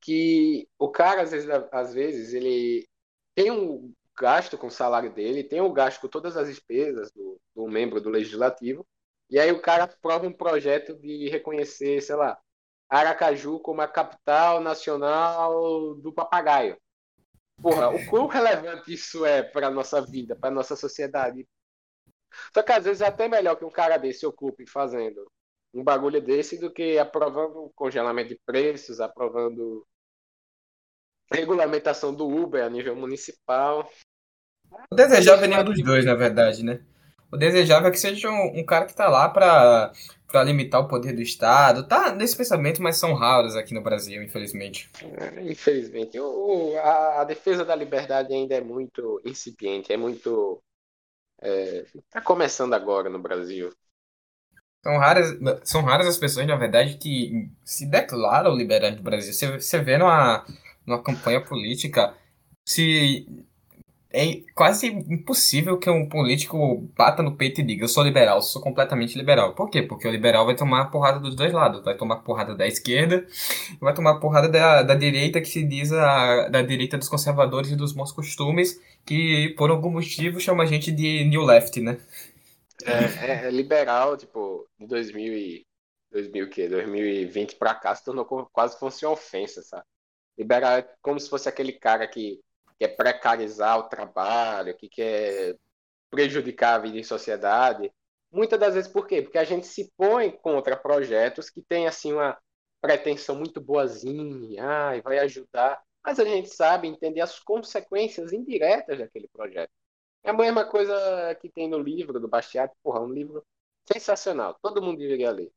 Que 0.02 0.66
o 0.80 0.88
cara, 0.88 1.22
às 1.22 1.30
vezes, 1.30 1.48
às 1.70 1.94
vezes 1.94 2.34
ele 2.34 2.84
tem 3.36 3.52
um 3.52 3.92
gasto 4.18 4.56
com 4.56 4.68
o 4.68 4.70
salário 4.70 5.12
dele, 5.12 5.44
tem 5.44 5.60
o 5.60 5.72
gasto 5.72 6.00
com 6.00 6.08
todas 6.08 6.36
as 6.36 6.48
despesas 6.48 7.10
do, 7.12 7.40
do 7.54 7.66
membro 7.66 8.00
do 8.00 8.10
legislativo, 8.10 8.86
e 9.30 9.38
aí 9.38 9.50
o 9.50 9.60
cara 9.60 9.84
aprova 9.84 10.26
um 10.26 10.32
projeto 10.32 10.94
de 10.94 11.28
reconhecer, 11.28 12.00
sei 12.00 12.16
lá, 12.16 12.38
Aracaju 12.88 13.58
como 13.60 13.80
a 13.80 13.88
capital 13.88 14.60
nacional 14.60 15.94
do 15.96 16.12
papagaio. 16.12 16.76
Porra, 17.60 17.88
o 17.88 18.06
quão 18.10 18.26
relevante 18.26 18.92
isso 18.92 19.24
é 19.24 19.42
para 19.42 19.70
nossa 19.70 20.00
vida, 20.00 20.36
para 20.36 20.50
nossa 20.50 20.76
sociedade. 20.76 21.46
Só 22.52 22.62
que 22.62 22.72
às 22.72 22.84
vezes 22.84 23.00
é 23.00 23.06
até 23.06 23.28
melhor 23.28 23.56
que 23.56 23.64
um 23.64 23.70
cara 23.70 23.96
desse 23.96 24.26
ocupe 24.26 24.66
fazendo 24.66 25.26
um 25.72 25.82
bagulho 25.82 26.22
desse 26.22 26.58
do 26.58 26.70
que 26.70 26.98
aprovando 26.98 27.72
congelamento 27.74 28.28
de 28.28 28.40
preços, 28.46 29.00
aprovando 29.00 29.84
regulamentação 31.32 32.14
do 32.14 32.28
Uber 32.28 32.64
a 32.64 32.70
nível 32.70 32.94
municipal. 32.96 33.88
O 34.90 34.94
desejável 34.94 35.44
é 35.44 35.48
nenhum 35.48 35.64
dos 35.64 35.82
dois, 35.82 36.04
na 36.04 36.14
verdade, 36.14 36.64
né? 36.64 36.80
O 37.32 37.36
desejável 37.36 37.88
é 37.88 37.90
que 37.90 37.98
seja 37.98 38.30
um, 38.30 38.60
um 38.60 38.64
cara 38.64 38.86
que 38.86 38.94
tá 38.94 39.08
lá 39.08 39.28
para 39.28 39.92
para 40.34 40.42
limitar 40.42 40.80
o 40.80 40.88
poder 40.88 41.12
do 41.12 41.22
Estado. 41.22 41.86
Tá 41.86 42.12
nesse 42.12 42.36
pensamento, 42.36 42.82
mas 42.82 42.96
são 42.96 43.14
raros 43.14 43.54
aqui 43.54 43.72
no 43.72 43.80
Brasil, 43.80 44.20
infelizmente. 44.20 44.90
É, 45.00 45.40
infelizmente. 45.48 46.18
O, 46.18 46.76
a, 46.76 47.20
a, 47.20 47.24
defesa 47.24 47.64
da 47.64 47.76
liberdade 47.76 48.34
ainda 48.34 48.56
é 48.56 48.60
muito 48.60 49.22
incipiente, 49.24 49.92
é 49.92 49.96
muito. 49.96 50.60
É, 51.40 51.84
tá 52.10 52.20
começando 52.20 52.74
agora 52.74 53.08
no 53.08 53.20
Brasil. 53.20 53.70
São 54.82 54.98
raras, 54.98 55.28
são 55.62 55.82
raras 55.82 56.08
as 56.08 56.18
pessoas, 56.18 56.48
na 56.48 56.56
verdade, 56.56 56.98
que 56.98 57.48
se 57.64 57.86
declaram 57.86 58.56
liberais 58.56 58.96
do 58.96 59.04
Brasil. 59.04 59.32
Você, 59.32 59.60
você 59.60 59.78
vê 59.78 59.96
numa, 59.96 60.44
numa 60.86 61.02
campanha 61.02 61.40
política, 61.40 62.14
se 62.64 63.26
é 64.14 64.42
quase 64.54 64.86
impossível 64.86 65.76
que 65.76 65.90
um 65.90 66.08
político 66.08 66.88
bata 66.96 67.20
no 67.20 67.36
peito 67.36 67.60
e 67.60 67.64
diga 67.64 67.82
eu 67.82 67.88
sou 67.88 68.04
liberal, 68.04 68.40
sou 68.40 68.62
completamente 68.62 69.18
liberal. 69.18 69.54
Por 69.56 69.68
quê? 69.68 69.82
Porque 69.82 70.06
o 70.06 70.10
liberal 70.10 70.46
vai 70.46 70.54
tomar 70.54 70.88
porrada 70.88 71.18
dos 71.18 71.34
dois 71.34 71.52
lados. 71.52 71.82
Vai 71.84 71.96
tomar 71.96 72.18
porrada 72.18 72.54
da 72.54 72.64
esquerda 72.64 73.26
e 73.72 73.78
vai 73.80 73.92
tomar 73.92 74.20
porrada 74.20 74.48
da, 74.48 74.84
da 74.84 74.94
direita, 74.94 75.40
que 75.40 75.48
se 75.48 75.64
diz 75.64 75.92
a, 75.92 76.48
da 76.48 76.62
direita 76.62 76.96
dos 76.96 77.08
conservadores 77.08 77.72
e 77.72 77.76
dos 77.76 77.92
bons 77.92 78.12
costumes, 78.12 78.80
que 79.04 79.52
por 79.56 79.68
algum 79.70 79.90
motivo 79.90 80.38
chama 80.38 80.62
a 80.62 80.66
gente 80.66 80.92
de 80.92 81.24
New 81.24 81.42
Left, 81.42 81.80
né? 81.80 81.98
É, 82.84 83.26
é, 83.26 83.46
é 83.46 83.50
liberal, 83.50 84.16
tipo, 84.16 84.64
de 84.78 84.86
2000 84.86 85.32
e, 85.32 85.66
2000, 86.12 86.50
que, 86.50 86.68
2020 86.68 87.56
pra 87.56 87.74
cá 87.74 87.92
se 87.92 88.04
tornou 88.04 88.24
quase 88.52 88.78
como 88.78 88.92
se 88.92 89.04
uma 89.04 89.14
ofensa, 89.14 89.60
sabe? 89.60 89.84
Liberal 90.36 90.78
é 90.78 90.88
como 91.00 91.18
se 91.18 91.28
fosse 91.28 91.48
aquele 91.48 91.72
cara 91.72 92.06
que 92.06 92.40
quer 92.78 92.88
precarizar 92.96 93.78
o 93.78 93.88
trabalho, 93.88 94.76
que 94.76 94.88
quer 94.88 95.56
prejudicar 96.10 96.74
a 96.74 96.78
vida 96.78 96.98
em 96.98 97.02
sociedade. 97.04 97.92
Muitas 98.30 98.58
das 98.58 98.74
vezes 98.74 98.90
por 98.90 99.06
quê? 99.06 99.22
Porque 99.22 99.38
a 99.38 99.44
gente 99.44 99.66
se 99.66 99.92
põe 99.96 100.30
contra 100.30 100.76
projetos 100.76 101.50
que 101.50 101.62
têm 101.62 101.86
assim 101.86 102.12
uma 102.12 102.36
pretensão 102.80 103.36
muito 103.36 103.60
boazinha, 103.60 104.64
ai, 104.66 105.00
vai 105.00 105.18
ajudar, 105.20 105.82
mas 106.04 106.20
a 106.20 106.24
gente 106.24 106.48
sabe 106.50 106.86
entender 106.86 107.20
as 107.20 107.38
consequências 107.38 108.32
indiretas 108.32 108.98
daquele 108.98 109.28
projeto. 109.28 109.70
É 110.22 110.30
a 110.30 110.34
mesma 110.34 110.64
coisa 110.66 111.34
que 111.40 111.48
tem 111.48 111.68
no 111.68 111.78
livro 111.78 112.20
do 112.20 112.28
Bastiat, 112.28 112.72
porra, 112.82 113.00
um 113.00 113.12
livro 113.12 113.44
sensacional, 113.90 114.58
todo 114.62 114.82
mundo 114.82 114.98
deveria 114.98 115.30
ler. 115.30 115.50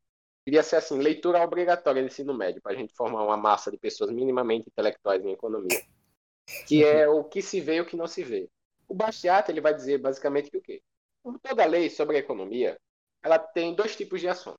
Devia 0.47 0.63
ser 0.63 0.77
assim, 0.77 0.97
leitura 0.97 1.43
obrigatória 1.43 2.01
de 2.01 2.07
ensino 2.07 2.33
médio, 2.33 2.61
para 2.61 2.71
a 2.71 2.75
gente 2.75 2.93
formar 2.95 3.23
uma 3.23 3.37
massa 3.37 3.69
de 3.69 3.77
pessoas 3.77 4.09
minimamente 4.09 4.67
intelectuais 4.67 5.23
em 5.23 5.31
economia 5.31 5.77
que 6.65 6.83
é 6.83 7.07
o 7.07 7.23
que 7.23 7.41
se 7.41 7.59
vê 7.59 7.75
e 7.75 7.81
o 7.81 7.85
que 7.85 7.95
não 7.95 8.07
se 8.07 8.23
vê. 8.23 8.49
O 8.87 8.93
Bastiat 8.93 9.49
ele 9.51 9.61
vai 9.61 9.73
dizer 9.73 9.97
basicamente 9.97 10.49
que 10.49 10.57
o 10.57 10.61
quê? 10.61 10.81
Toda 11.41 11.65
lei 11.65 11.89
sobre 11.89 12.15
a 12.15 12.19
economia, 12.19 12.79
ela 13.21 13.37
tem 13.37 13.75
dois 13.75 13.95
tipos 13.95 14.21
de 14.21 14.29
ação. 14.29 14.55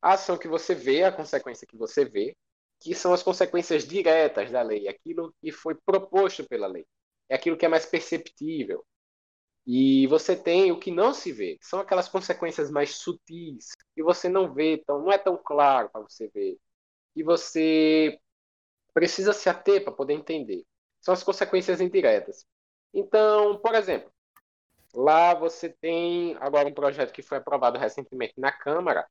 A 0.00 0.12
ação 0.12 0.38
que 0.38 0.46
você 0.46 0.74
vê, 0.74 1.02
a 1.02 1.10
consequência 1.10 1.66
que 1.66 1.76
você 1.76 2.04
vê, 2.04 2.36
que 2.80 2.94
são 2.94 3.12
as 3.12 3.22
consequências 3.22 3.84
diretas 3.84 4.50
da 4.52 4.62
lei, 4.62 4.86
aquilo 4.86 5.34
que 5.40 5.50
foi 5.50 5.74
proposto 5.74 6.46
pela 6.46 6.68
lei. 6.68 6.86
É 7.28 7.34
aquilo 7.34 7.56
que 7.56 7.66
é 7.66 7.68
mais 7.68 7.84
perceptível. 7.84 8.84
E 9.68 10.06
você 10.08 10.34
tem 10.34 10.72
o 10.72 10.80
que 10.80 10.90
não 10.90 11.14
se 11.14 11.32
vê, 11.32 11.58
são 11.60 11.80
aquelas 11.80 12.08
consequências 12.08 12.70
mais 12.70 12.96
sutis, 12.96 13.68
que 13.94 14.02
você 14.02 14.28
não 14.28 14.52
vê, 14.52 14.74
então 14.74 15.00
não 15.00 15.12
é 15.12 15.18
tão 15.18 15.36
claro 15.36 15.90
para 15.90 16.00
você 16.00 16.28
ver. 16.28 16.58
E 17.14 17.22
você 17.22 18.18
precisa 18.94 19.32
se 19.32 19.48
ater 19.48 19.84
para 19.84 19.92
poder 19.92 20.14
entender 20.14 20.64
são 21.00 21.14
as 21.14 21.22
consequências 21.22 21.80
indiretas. 21.80 22.46
Então, 22.92 23.58
por 23.58 23.74
exemplo, 23.74 24.10
lá 24.94 25.34
você 25.34 25.68
tem 25.68 26.36
agora 26.40 26.68
um 26.68 26.74
projeto 26.74 27.12
que 27.12 27.22
foi 27.22 27.38
aprovado 27.38 27.78
recentemente 27.78 28.34
na 28.36 28.52
Câmara, 28.52 29.06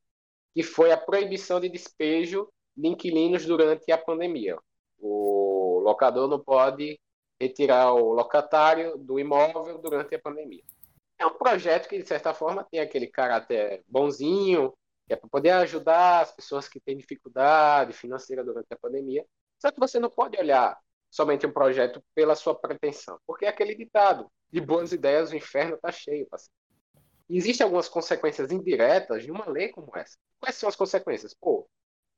que 0.53 0.63
foi 0.63 0.91
a 0.91 0.97
proibição 0.97 1.59
de 1.59 1.69
despejo 1.69 2.47
de 2.75 2.87
inquilinos 2.87 3.45
durante 3.45 3.91
a 3.91 3.97
pandemia. 3.97 4.57
O 4.99 5.79
locador 5.83 6.27
não 6.27 6.39
pode 6.39 6.99
retirar 7.39 7.93
o 7.93 8.13
locatário 8.13 8.97
do 8.97 9.19
imóvel 9.19 9.77
durante 9.77 10.15
a 10.15 10.19
pandemia. 10.19 10.63
É 11.19 11.25
um 11.25 11.33
projeto 11.33 11.87
que, 11.87 12.01
de 12.01 12.07
certa 12.07 12.33
forma, 12.33 12.63
tem 12.63 12.79
aquele 12.79 13.07
caráter 13.07 13.83
bonzinho, 13.87 14.73
que 15.07 15.13
é 15.13 15.15
para 15.15 15.29
poder 15.29 15.51
ajudar 15.51 16.21
as 16.21 16.31
pessoas 16.31 16.67
que 16.67 16.79
têm 16.79 16.97
dificuldade 16.97 17.93
financeira 17.93 18.43
durante 18.43 18.67
a 18.71 18.77
pandemia, 18.77 19.25
Só 19.57 19.71
que 19.71 19.79
você 19.79 19.99
não 19.99 20.09
pode 20.09 20.37
olhar 20.37 20.77
somente 21.09 21.47
um 21.47 21.51
projeto 21.51 22.03
pela 22.13 22.35
sua 22.35 22.53
pretensão, 22.53 23.19
porque 23.25 23.45
é 23.45 23.49
aquele 23.49 23.73
ditado, 23.73 24.29
de 24.51 24.61
boas 24.61 24.91
ideias 24.91 25.31
o 25.31 25.35
inferno 25.35 25.75
está 25.75 25.91
cheio. 25.91 26.27
Existem 27.29 27.63
algumas 27.63 27.89
consequências 27.89 28.51
indiretas 28.51 29.23
de 29.23 29.31
uma 29.31 29.49
lei 29.49 29.69
como 29.69 29.91
essa. 29.95 30.17
Quais 30.39 30.55
são 30.55 30.69
as 30.69 30.75
consequências? 30.75 31.33
Pô, 31.33 31.67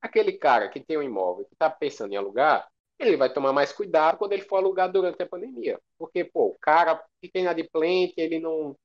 aquele 0.02 0.34
cara 0.34 0.68
que 0.70 0.80
tem 0.80 0.98
um 0.98 1.04
imóvel, 1.04 1.46
que 1.46 1.54
está 1.54 1.70
pensando 1.70 2.14
em 2.14 2.18
alugar, 2.18 2.68
ele 3.00 3.18
vai 3.18 3.32
tomar 3.32 3.54
mais 3.54 3.72
cuidado 3.72 4.18
quando 4.18 4.34
ele 4.34 4.42
for 4.44 4.58
alugar 4.58 4.92
durante 4.92 5.22
a 5.24 5.28
pandemia. 5.28 5.80
Porque, 5.98 6.24
pô, 6.24 6.48
o 6.48 6.58
cara 6.60 7.04
fica 7.22 7.40
inadimplente, 7.40 8.16
ele 8.18 8.40
não. 8.40 8.76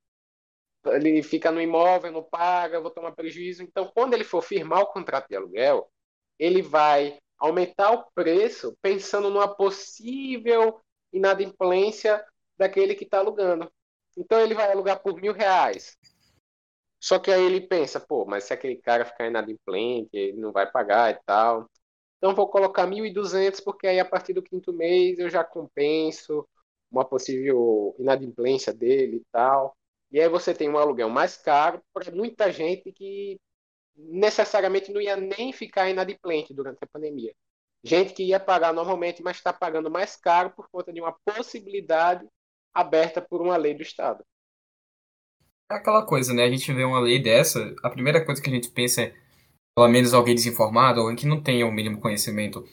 Ele 0.86 1.22
fica 1.22 1.50
no 1.50 1.60
imóvel, 1.60 2.12
não 2.12 2.22
paga, 2.22 2.80
vou 2.80 2.90
tomar 2.90 3.12
prejuízo. 3.12 3.62
Então, 3.62 3.90
quando 3.94 4.14
ele 4.14 4.24
for 4.24 4.42
firmar 4.42 4.82
o 4.82 4.86
contrato 4.86 5.28
de 5.28 5.36
aluguel, 5.36 5.90
ele 6.38 6.60
vai 6.62 7.18
aumentar 7.38 7.92
o 7.92 8.04
preço 8.14 8.76
pensando 8.82 9.30
numa 9.30 9.48
possível 9.48 10.80
inadimplência 11.12 12.24
daquele 12.56 12.94
que 12.94 13.04
está 13.04 13.18
alugando. 13.18 13.70
Então 14.16 14.40
ele 14.40 14.54
vai 14.54 14.70
alugar 14.70 15.02
por 15.02 15.20
mil 15.20 15.32
reais. 15.32 15.96
Só 17.00 17.18
que 17.18 17.30
aí 17.30 17.42
ele 17.42 17.60
pensa, 17.60 18.00
pô, 18.00 18.24
mas 18.24 18.44
se 18.44 18.54
aquele 18.54 18.76
cara 18.76 19.04
ficar 19.04 19.26
inadimplente, 19.26 20.08
ele 20.12 20.38
não 20.38 20.52
vai 20.52 20.70
pagar 20.70 21.12
e 21.12 21.20
tal. 21.26 21.70
Então 22.24 22.34
vou 22.34 22.48
colocar 22.48 22.86
1.200 22.86 23.60
porque 23.62 23.86
aí 23.86 24.00
a 24.00 24.04
partir 24.04 24.32
do 24.32 24.42
quinto 24.42 24.72
mês 24.72 25.18
eu 25.18 25.28
já 25.28 25.44
compenso 25.44 26.48
uma 26.90 27.04
possível 27.04 27.94
inadimplência 27.98 28.72
dele 28.72 29.16
e 29.16 29.24
tal. 29.30 29.76
E 30.10 30.18
aí 30.18 30.26
você 30.26 30.54
tem 30.54 30.70
um 30.70 30.78
aluguel 30.78 31.10
mais 31.10 31.36
caro 31.36 31.82
para 31.92 32.10
muita 32.10 32.50
gente 32.50 32.90
que 32.92 33.38
necessariamente 33.94 34.90
não 34.90 35.02
ia 35.02 35.18
nem 35.18 35.52
ficar 35.52 35.90
inadimplente 35.90 36.54
durante 36.54 36.78
a 36.80 36.86
pandemia. 36.86 37.34
Gente 37.82 38.14
que 38.14 38.24
ia 38.24 38.40
pagar 38.40 38.72
normalmente, 38.72 39.22
mas 39.22 39.36
está 39.36 39.52
pagando 39.52 39.90
mais 39.90 40.16
caro 40.16 40.48
por 40.48 40.66
conta 40.70 40.90
de 40.94 41.02
uma 41.02 41.14
possibilidade 41.26 42.26
aberta 42.72 43.20
por 43.20 43.42
uma 43.42 43.58
lei 43.58 43.74
do 43.74 43.82
Estado. 43.82 44.24
É 45.70 45.74
aquela 45.74 46.06
coisa, 46.06 46.32
né? 46.32 46.44
A 46.44 46.50
gente 46.50 46.72
vê 46.72 46.84
uma 46.84 47.00
lei 47.00 47.22
dessa, 47.22 47.74
a 47.82 47.90
primeira 47.90 48.24
coisa 48.24 48.40
que 48.40 48.48
a 48.48 48.54
gente 48.54 48.70
pensa 48.70 49.02
é, 49.02 49.14
pelo 49.74 49.88
menos 49.88 50.14
alguém 50.14 50.34
desinformado, 50.34 51.00
alguém 51.00 51.16
que 51.16 51.26
não 51.26 51.40
tenha 51.40 51.66
o 51.66 51.72
mínimo 51.72 51.98
conhecimento 51.98 52.64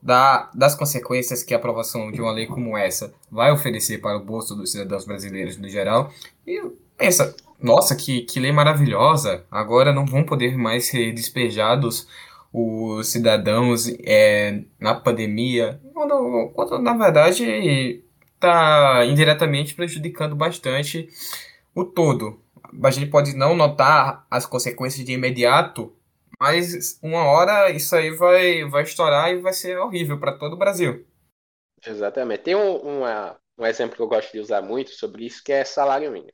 da, 0.00 0.50
das 0.54 0.74
consequências 0.74 1.42
que 1.42 1.52
a 1.52 1.56
aprovação 1.58 2.10
de 2.10 2.20
uma 2.20 2.32
lei 2.32 2.46
como 2.46 2.76
essa 2.76 3.12
vai 3.30 3.52
oferecer 3.52 3.98
para 3.98 4.16
o 4.16 4.24
bolso 4.24 4.54
dos 4.54 4.72
cidadãos 4.72 5.04
brasileiros 5.04 5.58
no 5.58 5.68
geral. 5.68 6.10
E 6.46 6.62
pensa, 6.96 7.34
nossa, 7.60 7.94
que, 7.94 8.22
que 8.22 8.40
lei 8.40 8.52
maravilhosa, 8.52 9.44
agora 9.50 9.92
não 9.92 10.06
vão 10.06 10.24
poder 10.24 10.56
mais 10.56 10.86
ser 10.86 11.12
despejados 11.12 12.06
os 12.52 13.08
cidadãos 13.08 13.86
é, 14.02 14.62
na 14.80 14.94
pandemia, 14.94 15.78
quando, 15.92 16.50
quando 16.54 16.78
na 16.78 16.94
verdade 16.96 18.02
está 18.34 19.04
indiretamente 19.04 19.74
prejudicando 19.74 20.34
bastante 20.34 21.08
o 21.74 21.84
todo. 21.84 22.40
A 22.82 22.90
gente 22.90 23.10
pode 23.10 23.36
não 23.36 23.54
notar 23.54 24.26
as 24.30 24.46
consequências 24.46 25.04
de 25.04 25.12
imediato, 25.12 25.92
mas 26.40 26.98
uma 27.02 27.24
hora 27.24 27.70
isso 27.70 27.94
aí 27.96 28.10
vai, 28.10 28.64
vai 28.64 28.82
estourar 28.82 29.30
e 29.30 29.40
vai 29.40 29.52
ser 29.52 29.78
horrível 29.78 30.18
para 30.18 30.36
todo 30.38 30.54
o 30.54 30.58
Brasil. 30.58 31.06
Exatamente. 31.84 32.42
Tem 32.42 32.54
um, 32.54 32.76
uma, 32.78 33.38
um 33.58 33.66
exemplo 33.66 33.96
que 33.96 34.02
eu 34.02 34.08
gosto 34.08 34.32
de 34.32 34.40
usar 34.40 34.62
muito 34.62 34.90
sobre 34.90 35.26
isso, 35.26 35.42
que 35.42 35.52
é 35.52 35.64
salário 35.64 36.10
mínimo. 36.10 36.32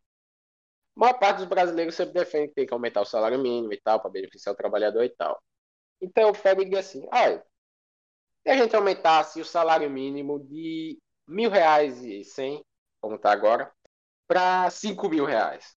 A 0.96 1.00
maior 1.00 1.18
parte 1.18 1.38
dos 1.38 1.46
brasileiros 1.46 1.94
sempre 1.94 2.14
defende 2.14 2.48
que 2.48 2.54
tem 2.54 2.66
que 2.66 2.74
aumentar 2.74 3.00
o 3.00 3.06
salário 3.06 3.38
mínimo 3.38 3.72
e 3.72 3.80
tal, 3.80 4.00
para 4.00 4.10
beneficiar 4.10 4.54
o 4.54 4.56
trabalhador 4.56 5.04
e 5.04 5.08
tal. 5.10 5.42
Então 6.00 6.28
eu 6.28 6.34
pego 6.34 6.62
e 6.62 6.64
digo 6.64 6.76
assim, 6.76 7.06
olha, 7.12 7.42
se 8.42 8.50
a 8.50 8.56
gente 8.56 8.74
aumentasse 8.74 9.40
o 9.40 9.44
salário 9.44 9.88
mínimo 9.88 10.40
de 10.40 10.98
mil 11.26 11.50
reais 11.50 12.02
e 12.02 12.24
cem, 12.24 12.64
como 13.00 13.16
está 13.16 13.32
agora, 13.32 13.72
para 14.26 14.68
cinco 14.70 15.08
mil 15.08 15.24
reais. 15.24 15.76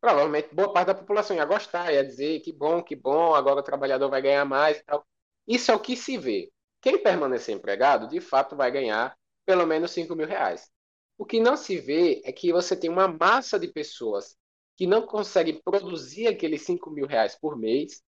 Provavelmente 0.00 0.54
boa 0.54 0.72
parte 0.72 0.88
da 0.88 0.94
população 0.94 1.36
ia 1.36 1.44
gostar, 1.44 1.92
ia 1.92 2.04
dizer 2.04 2.40
que 2.40 2.52
bom, 2.52 2.82
que 2.82 2.94
bom, 2.94 3.34
agora 3.34 3.60
o 3.60 3.62
trabalhador 3.62 4.08
vai 4.08 4.22
ganhar 4.22 4.44
mais 4.44 4.78
e 4.78 4.84
tal. 4.84 5.06
Isso 5.46 5.70
é 5.70 5.74
o 5.74 5.80
que 5.80 5.96
se 5.96 6.16
vê. 6.18 6.50
Quem 6.80 7.02
permanecer 7.02 7.54
empregado, 7.54 8.08
de 8.08 8.20
fato, 8.20 8.56
vai 8.56 8.70
ganhar 8.70 9.16
pelo 9.44 9.66
menos 9.66 9.90
cinco 9.90 10.14
mil 10.14 10.26
reais. 10.26 10.70
O 11.18 11.24
que 11.24 11.40
não 11.40 11.56
se 11.56 11.78
vê 11.78 12.22
é 12.24 12.32
que 12.32 12.52
você 12.52 12.76
tem 12.76 12.90
uma 12.90 13.08
massa 13.08 13.58
de 13.58 13.68
pessoas 13.68 14.36
que 14.76 14.86
não 14.86 15.06
conseguem 15.06 15.60
produzir 15.62 16.28
aqueles 16.28 16.62
cinco 16.62 16.90
mil 16.90 17.06
reais 17.06 17.34
por 17.36 17.56
mês 17.56 18.02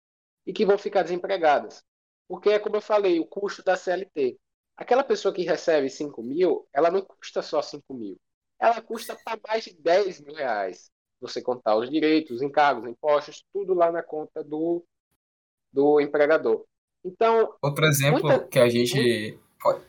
e 0.46 0.52
que 0.52 0.66
vão 0.66 0.78
ficar 0.78 1.02
desempregadas. 1.02 1.82
Porque 2.28 2.50
é 2.50 2.58
como 2.58 2.76
eu 2.76 2.80
falei, 2.82 3.18
o 3.18 3.26
custo 3.26 3.62
da 3.62 3.76
CLT. 3.76 4.38
Aquela 4.76 5.02
pessoa 5.02 5.34
que 5.34 5.42
recebe 5.42 5.90
5 5.90 6.22
mil, 6.22 6.68
ela 6.72 6.90
não 6.90 7.02
custa 7.02 7.42
só 7.42 7.60
5 7.60 7.92
mil. 7.94 8.20
Ela 8.60 8.80
custa 8.80 9.16
para 9.16 9.40
mais 9.46 9.64
de 9.64 9.74
10 9.74 10.20
mil 10.20 10.34
reais. 10.34 10.90
Você 11.20 11.42
contar 11.42 11.76
os 11.76 11.90
direitos, 11.90 12.36
os 12.36 12.42
encargos, 12.42 12.86
impostos, 12.86 13.44
tudo 13.52 13.74
lá 13.74 13.90
na 13.90 14.02
conta 14.02 14.42
do, 14.44 14.84
do 15.72 16.00
empregador. 16.00 16.64
Então. 17.04 17.54
Outro 17.62 17.86
exemplo 17.86 18.28
muita... 18.28 18.46
que 18.46 18.58
a 18.58 18.68
gente. 18.68 19.38
Pode... 19.60 19.80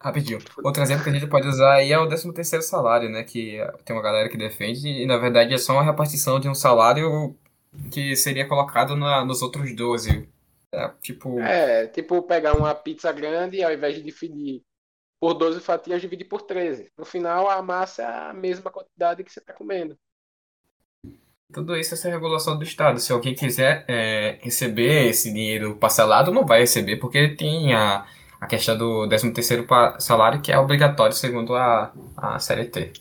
Rapidinho. 0.00 0.38
Outro 0.64 0.82
exemplo 0.82 1.04
que 1.04 1.10
a 1.10 1.12
gente 1.12 1.26
pode 1.26 1.46
usar 1.46 1.74
aí 1.74 1.92
é 1.92 1.98
o 1.98 2.06
13 2.06 2.32
terceiro 2.32 2.64
salário, 2.64 3.10
né? 3.10 3.22
Que 3.22 3.58
tem 3.84 3.94
uma 3.94 4.02
galera 4.02 4.30
que 4.30 4.38
defende, 4.38 4.88
e 4.88 5.06
na 5.06 5.18
verdade 5.18 5.52
é 5.52 5.58
só 5.58 5.74
uma 5.74 5.84
repartição 5.84 6.40
de 6.40 6.48
um 6.48 6.54
salário 6.54 7.36
que 7.92 8.16
seria 8.16 8.48
colocado 8.48 8.96
na, 8.96 9.24
nos 9.24 9.42
outros 9.42 9.74
12. 9.76 10.26
É, 10.72 10.88
tipo... 11.02 11.38
É, 11.40 11.86
tipo 11.88 12.22
pegar 12.22 12.56
uma 12.56 12.74
pizza 12.74 13.12
grande 13.12 13.58
e 13.58 13.64
ao 13.64 13.72
invés 13.72 13.94
de 13.94 14.02
dividir 14.02 14.62
por 15.20 15.34
12 15.34 15.60
fatias, 15.60 16.00
dividir 16.00 16.26
por 16.26 16.42
13. 16.42 16.90
No 16.96 17.04
final, 17.04 17.50
a 17.50 17.60
massa 17.60 18.02
é 18.02 18.30
a 18.30 18.32
mesma 18.32 18.70
quantidade 18.70 19.22
que 19.22 19.30
você 19.30 19.40
está 19.40 19.52
comendo. 19.52 19.98
Tudo 21.52 21.76
isso 21.76 21.94
é 21.94 21.96
essa 21.96 22.08
regulação 22.08 22.56
do 22.56 22.64
Estado. 22.64 23.00
Se 23.00 23.12
alguém 23.12 23.34
quiser 23.34 23.84
é, 23.88 24.38
receber 24.40 25.08
esse 25.08 25.32
dinheiro 25.32 25.76
parcelado, 25.76 26.32
não 26.32 26.46
vai 26.46 26.60
receber, 26.60 26.96
porque 26.96 27.34
tem 27.34 27.74
a, 27.74 28.06
a 28.40 28.46
questão 28.46 28.78
do 28.78 29.08
13º 29.08 30.00
salário, 30.00 30.40
que 30.40 30.52
é 30.52 30.58
obrigatório 30.58 31.14
segundo 31.14 31.54
a, 31.56 31.92
a 32.16 32.38
CLT. 32.38 32.92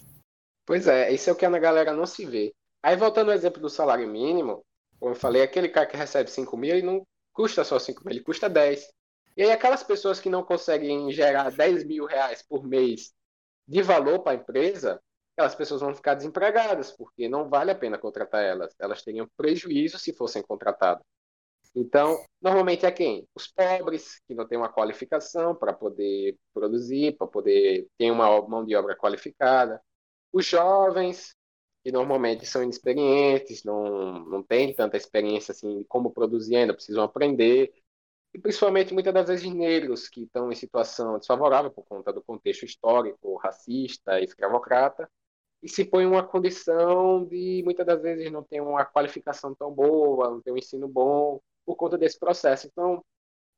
Pois 0.65 0.87
é, 0.87 1.11
isso 1.11 1.29
é 1.29 1.33
o 1.33 1.35
que 1.35 1.45
a 1.45 1.59
galera 1.59 1.93
não 1.93 2.05
se 2.05 2.25
vê. 2.25 2.51
Aí, 2.81 2.95
voltando 2.95 3.29
ao 3.29 3.35
exemplo 3.35 3.61
do 3.61 3.69
salário 3.69 4.07
mínimo, 4.07 4.63
como 4.99 5.11
eu 5.11 5.15
falei, 5.15 5.41
aquele 5.41 5.69
cara 5.69 5.85
que 5.85 5.97
recebe 5.97 6.29
5 6.29 6.57
mil, 6.57 6.75
ele 6.75 6.85
não 6.85 7.05
custa 7.33 7.63
só 7.63 7.77
5 7.77 8.01
mil, 8.03 8.13
ele 8.13 8.23
custa 8.23 8.49
10. 8.49 8.87
E 9.37 9.43
aí 9.43 9.51
aquelas 9.51 9.83
pessoas 9.83 10.19
que 10.19 10.29
não 10.29 10.43
conseguem 10.43 11.11
gerar 11.11 11.49
10 11.51 11.85
mil 11.85 12.05
reais 12.05 12.41
por 12.41 12.65
mês 12.65 13.13
de 13.67 13.81
valor 13.81 14.19
para 14.19 14.33
a 14.33 14.35
empresa, 14.35 14.99
aquelas 15.39 15.55
pessoas 15.55 15.79
vão 15.79 15.95
ficar 15.95 16.15
desempregadas, 16.15 16.91
porque 16.91 17.29
não 17.29 17.47
vale 17.47 17.71
a 17.71 17.75
pena 17.75 17.97
contratar 17.97 18.43
elas. 18.43 18.75
Elas 18.77 19.01
teriam 19.01 19.25
prejuízo 19.37 19.97
se 19.97 20.11
fossem 20.11 20.43
contratadas. 20.43 21.01
Então, 21.73 22.21
normalmente 22.41 22.85
é 22.85 22.91
quem? 22.91 23.25
Os 23.33 23.47
pobres, 23.47 24.19
que 24.27 24.35
não 24.35 24.45
têm 24.45 24.57
uma 24.57 24.67
qualificação 24.67 25.55
para 25.55 25.71
poder 25.71 26.37
produzir, 26.53 27.15
para 27.15 27.27
poder 27.27 27.87
ter 27.97 28.11
uma 28.11 28.41
mão 28.47 28.65
de 28.65 28.75
obra 28.75 28.97
qualificada. 28.97 29.81
Os 30.33 30.45
jovens, 30.45 31.33
que 31.83 31.91
normalmente 31.91 32.45
são 32.45 32.61
inexperientes, 32.61 33.63
não, 33.63 34.25
não 34.25 34.43
têm 34.43 34.73
tanta 34.73 34.97
experiência 34.97 35.53
assim 35.53 35.85
como 35.87 36.11
produzir 36.11 36.57
ainda, 36.57 36.73
precisam 36.73 37.03
aprender. 37.03 37.71
E 38.33 38.39
principalmente 38.39 38.93
muitas 38.93 39.13
das 39.13 39.27
vezes 39.27 39.53
negros 39.53 40.09
que 40.09 40.23
estão 40.23 40.51
em 40.51 40.55
situação 40.55 41.17
desfavorável 41.17 41.71
por 41.71 41.83
conta 41.85 42.11
do 42.11 42.21
contexto 42.21 42.65
histórico, 42.65 43.37
racista, 43.37 44.19
escravocrata, 44.21 45.09
e 45.61 45.67
se 45.67 45.83
põe 45.83 46.05
uma 46.05 46.23
condição 46.23 47.25
de 47.25 47.61
muitas 47.63 47.85
das 47.85 48.01
vezes 48.01 48.31
não 48.31 48.43
ter 48.43 48.61
uma 48.61 48.85
qualificação 48.85 49.53
tão 49.53 49.71
boa, 49.71 50.29
não 50.29 50.41
ter 50.41 50.51
um 50.51 50.57
ensino 50.57 50.87
bom 50.87 51.39
por 51.65 51.75
conta 51.75 51.97
desse 51.97 52.17
processo. 52.17 52.67
Então, 52.67 53.03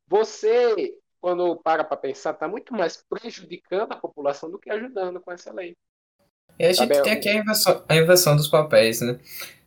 você, 0.07 0.95
quando 1.19 1.55
para 1.57 1.83
para 1.83 1.97
pensar, 1.97 2.31
está 2.31 2.47
muito 2.47 2.73
mais 2.73 2.97
prejudicando 2.97 3.91
a 3.91 3.97
população 3.97 4.49
do 4.49 4.59
que 4.59 4.71
ajudando 4.71 5.21
com 5.21 5.31
essa 5.31 5.53
lei. 5.53 5.75
E 6.59 6.65
a 6.65 6.73
gente 6.73 7.01
tem 7.01 7.13
aqui 7.13 7.29
a 7.29 7.35
inversão, 7.35 7.83
a 7.87 7.95
inversão 7.95 8.35
dos 8.35 8.47
papéis, 8.47 8.99
né? 9.01 9.19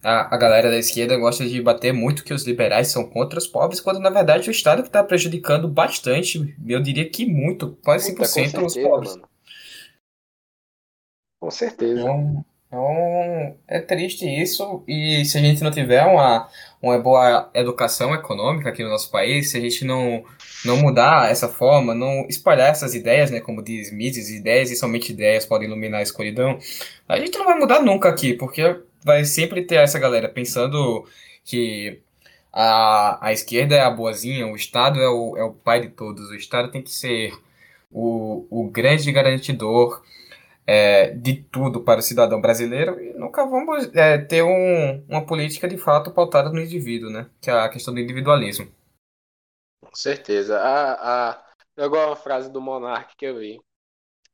A, 0.03 0.35
a 0.35 0.39
galera 0.39 0.71
da 0.71 0.77
esquerda 0.77 1.17
gosta 1.17 1.47
de 1.47 1.63
bater 1.63 1.93
muito 1.93 2.25
que 2.25 2.35
os 2.35 2.45
liberais 2.45 2.89
são 2.89 3.09
contra 3.09 3.39
os 3.39 3.47
pobres, 3.47 3.81
quando 3.81 4.01
na 4.01 4.11
verdade 4.11 4.49
o 4.49 4.53
Estado 4.53 4.83
que 4.83 4.89
está 4.89 5.03
prejudicando 5.03 5.67
bastante, 5.67 6.55
eu 6.67 6.81
diria 6.81 7.09
que 7.09 7.25
muito, 7.25 7.79
quase 7.83 8.15
5% 8.15 8.53
Puta, 8.53 8.65
os 8.67 8.77
pobres. 8.77 9.17
Mano. 9.17 9.34
Com 11.45 11.51
certeza. 11.51 12.01
Então, 12.01 12.45
então, 12.67 13.57
é 13.69 13.79
triste 13.81 14.27
isso, 14.27 14.83
e 14.89 15.25
se 15.27 15.37
a 15.37 15.41
gente 15.41 15.63
não 15.63 15.71
tiver 15.71 16.03
uma, 16.05 16.49
uma 16.83 16.99
boa 16.99 17.51
educação 17.55 18.13
econômica 18.15 18.71
aqui 18.71 18.83
no 18.83 18.89
nosso 18.89 19.11
país, 19.11 19.51
se 19.51 19.59
a 19.59 19.61
gente 19.61 19.85
não, 19.85 20.25
não 20.65 20.79
mudar 20.79 21.31
essa 21.31 21.49
forma, 21.49 21.95
não 21.95 22.27
espalhar 22.29 22.71
essas 22.71 22.95
ideias, 22.95 23.31
né, 23.31 23.41
como 23.41 23.63
diz 23.63 23.93
Mises, 23.93 24.31
ideias 24.31 24.71
e 24.71 24.77
somente 24.77 25.13
ideias 25.13 25.47
podem 25.47 25.69
iluminar 25.69 26.01
a 26.01 26.03
escuridão, 26.03 26.59
a 27.07 27.19
gente 27.19 27.39
não 27.39 27.45
vai 27.45 27.59
mudar 27.59 27.81
nunca 27.81 28.09
aqui, 28.09 28.33
porque 28.33 28.81
vai 29.05 29.25
sempre 29.25 29.63
ter 29.63 29.77
essa 29.77 29.99
galera 29.99 30.29
pensando 30.29 31.07
que 31.45 32.01
a, 32.53 33.29
a 33.29 33.33
esquerda 33.33 33.77
é 33.77 33.83
a 33.83 33.91
boazinha, 33.91 34.49
o 34.49 34.57
Estado 34.57 34.99
é 34.99 35.09
o, 35.09 35.37
é 35.37 35.45
o 35.45 35.53
pai 35.53 35.81
de 35.83 35.91
todos, 35.91 36.31
o 36.31 36.35
Estado 36.35 36.71
tem 36.71 36.83
que 36.83 36.91
ser 36.91 37.35
o, 37.93 38.47
o 38.51 38.69
grande 38.69 39.13
garantidor 39.13 40.03
é, 40.67 41.11
de 41.11 41.43
tudo 41.43 41.83
para 41.83 42.01
o 42.01 42.03
cidadão 42.03 42.41
brasileiro 42.41 43.01
e 43.01 43.13
nunca 43.15 43.47
vamos 43.47 43.95
é, 43.95 44.19
ter 44.19 44.43
um, 44.43 45.05
uma 45.09 45.25
política 45.25 45.69
de 45.69 45.77
fato 45.77 46.11
pautada 46.11 46.51
no 46.51 46.61
indivíduo, 46.61 47.11
né? 47.11 47.29
Que 47.41 47.51
é 47.51 47.53
a 47.53 47.69
questão 47.69 47.93
do 47.93 48.01
individualismo. 48.01 48.71
Com 49.83 49.95
certeza. 49.95 50.59
A, 50.59 51.31
a, 51.31 51.85
igual 51.85 52.09
uma 52.09 52.17
frase 52.17 52.51
do 52.51 52.61
Monark 52.61 53.15
que 53.17 53.27
eu 53.27 53.39
vi, 53.39 53.61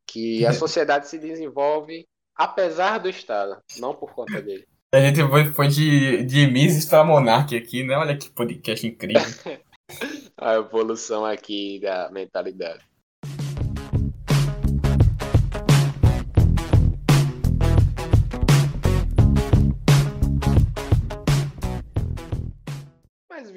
que 0.07 0.45
a 0.47 0.53
sociedade 0.53 1.09
se 1.09 1.19
desenvolve 1.19 2.07
apesar 2.40 2.99
do 2.99 3.09
Estado, 3.09 3.61
não 3.79 3.95
por 3.95 4.14
conta 4.14 4.40
dele. 4.40 4.66
A 4.93 5.01
gente 5.01 5.23
foi, 5.29 5.45
foi 5.53 5.69
de, 5.69 6.25
de 6.25 6.47
Mises 6.47 6.87
para 6.87 7.05
Monark 7.05 7.55
aqui, 7.57 7.85
né? 7.85 7.97
Olha 7.97 8.16
que 8.16 8.31
podcast 8.31 8.87
incrível. 8.87 9.23
a 10.37 10.55
evolução 10.55 11.25
aqui 11.25 11.79
da 11.81 12.11
mentalidade. 12.11 12.89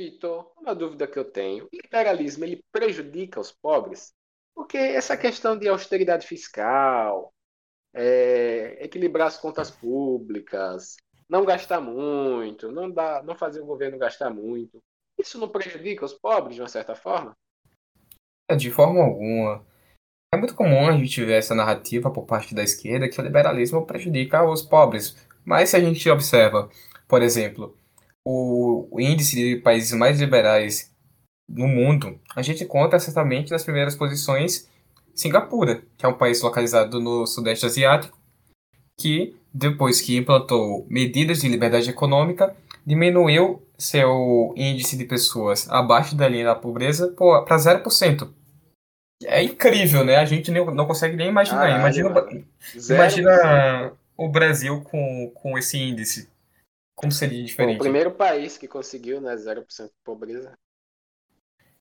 Vitor, 0.04 0.52
uma 0.58 0.76
dúvida 0.76 1.08
que 1.08 1.18
eu 1.18 1.24
tenho: 1.24 1.66
o 1.66 1.70
liberalismo 1.72 2.44
ele 2.44 2.64
prejudica 2.72 3.40
os 3.40 3.52
pobres? 3.52 4.14
Porque 4.54 4.78
essa 4.78 5.16
questão 5.16 5.58
de 5.58 5.68
austeridade 5.68 6.28
fiscal, 6.28 7.34
é, 7.94 8.78
equilibrar 8.84 9.28
as 9.28 9.38
contas 9.38 9.72
públicas, 9.72 10.98
não 11.30 11.46
gastar 11.46 11.80
muito, 11.80 12.72
não, 12.72 12.92
dá, 12.92 13.24
não 13.24 13.36
fazer 13.36 13.62
o 13.62 13.66
governo 13.66 13.98
gastar 13.98 14.30
muito, 14.30 14.84
isso 15.18 15.40
não 15.40 15.48
prejudica 15.48 16.06
os 16.06 16.14
pobres 16.14 16.56
de 16.56 16.62
uma 16.62 16.68
certa 16.68 16.96
forma? 16.96 17.36
É, 18.50 18.56
de 18.56 18.70
forma 18.70 19.02
alguma. 19.02 19.66
É 20.34 20.38
muito 20.38 20.56
comum 20.56 20.88
a 20.88 20.92
gente 20.92 21.24
ver 21.24 21.38
essa 21.38 21.56
narrativa 21.56 22.12
por 22.12 22.26
parte 22.26 22.54
da 22.54 22.64
esquerda 22.64 23.08
que 23.08 23.20
o 23.22 23.24
liberalismo 23.24 23.86
prejudica 23.86 24.44
os 24.44 24.64
pobres. 24.64 25.16
Mas 25.46 25.70
se 25.70 25.78
a 25.78 25.80
gente 25.80 26.10
observa, 26.10 26.70
por 27.08 27.22
exemplo, 27.22 27.78
o, 28.26 28.88
índice 29.00 29.36
de 29.36 29.56
países 29.58 29.92
mais 29.92 30.20
liberais 30.20 30.92
no 31.48 31.68
mundo, 31.68 32.20
a 32.36 32.42
gente 32.42 32.66
conta 32.66 33.00
certamente 33.00 33.52
nas 33.52 33.64
primeiras 33.64 33.96
posições 33.96 34.70
Singapura, 35.14 35.84
que 35.98 36.06
é 36.06 36.10
um 36.10 36.18
país 36.18 36.42
localizado 36.42 37.00
no 37.00 37.28
Sudeste 37.28 37.66
Asiático, 37.66 38.18
que 38.98 39.36
depois 39.54 40.02
que 40.02 40.18
implantou 40.18 40.86
medidas 40.90 41.42
de 41.42 41.48
liberdade 41.48 41.90
econômica, 41.90 42.56
diminuiu 42.86 43.62
seu 43.78 44.54
índice 44.56 44.98
de 44.98 45.06
pessoas 45.06 45.70
abaixo 45.70 46.16
da 46.16 46.28
linha 46.28 46.46
da 46.46 46.56
pobreza 46.56 47.14
para 47.46 47.58
0%. 47.58 48.30
É 49.26 49.44
incrível, 49.44 50.04
né? 50.04 50.18
A 50.18 50.26
gente 50.26 50.52
nem, 50.52 50.66
não 50.74 50.86
consegue 50.86 51.16
nem 51.16 51.30
imaginar. 51.30 51.64
Ah, 51.64 51.80
imagina, 51.80 52.28
imagina 52.90 53.94
o 54.18 54.28
Brasil 54.28 54.82
com, 54.82 55.32
com 55.34 55.58
esse 55.58 55.78
índice. 55.78 56.30
Como 56.96 57.12
seria 57.12 57.44
diferente? 57.44 57.78
O 57.78 57.84
primeiro 57.84 58.12
país 58.12 58.58
que 58.58 58.68
conseguiu, 58.68 59.20
né, 59.20 59.36
0% 59.36 59.86
de 59.86 59.92
pobreza. 60.04 60.54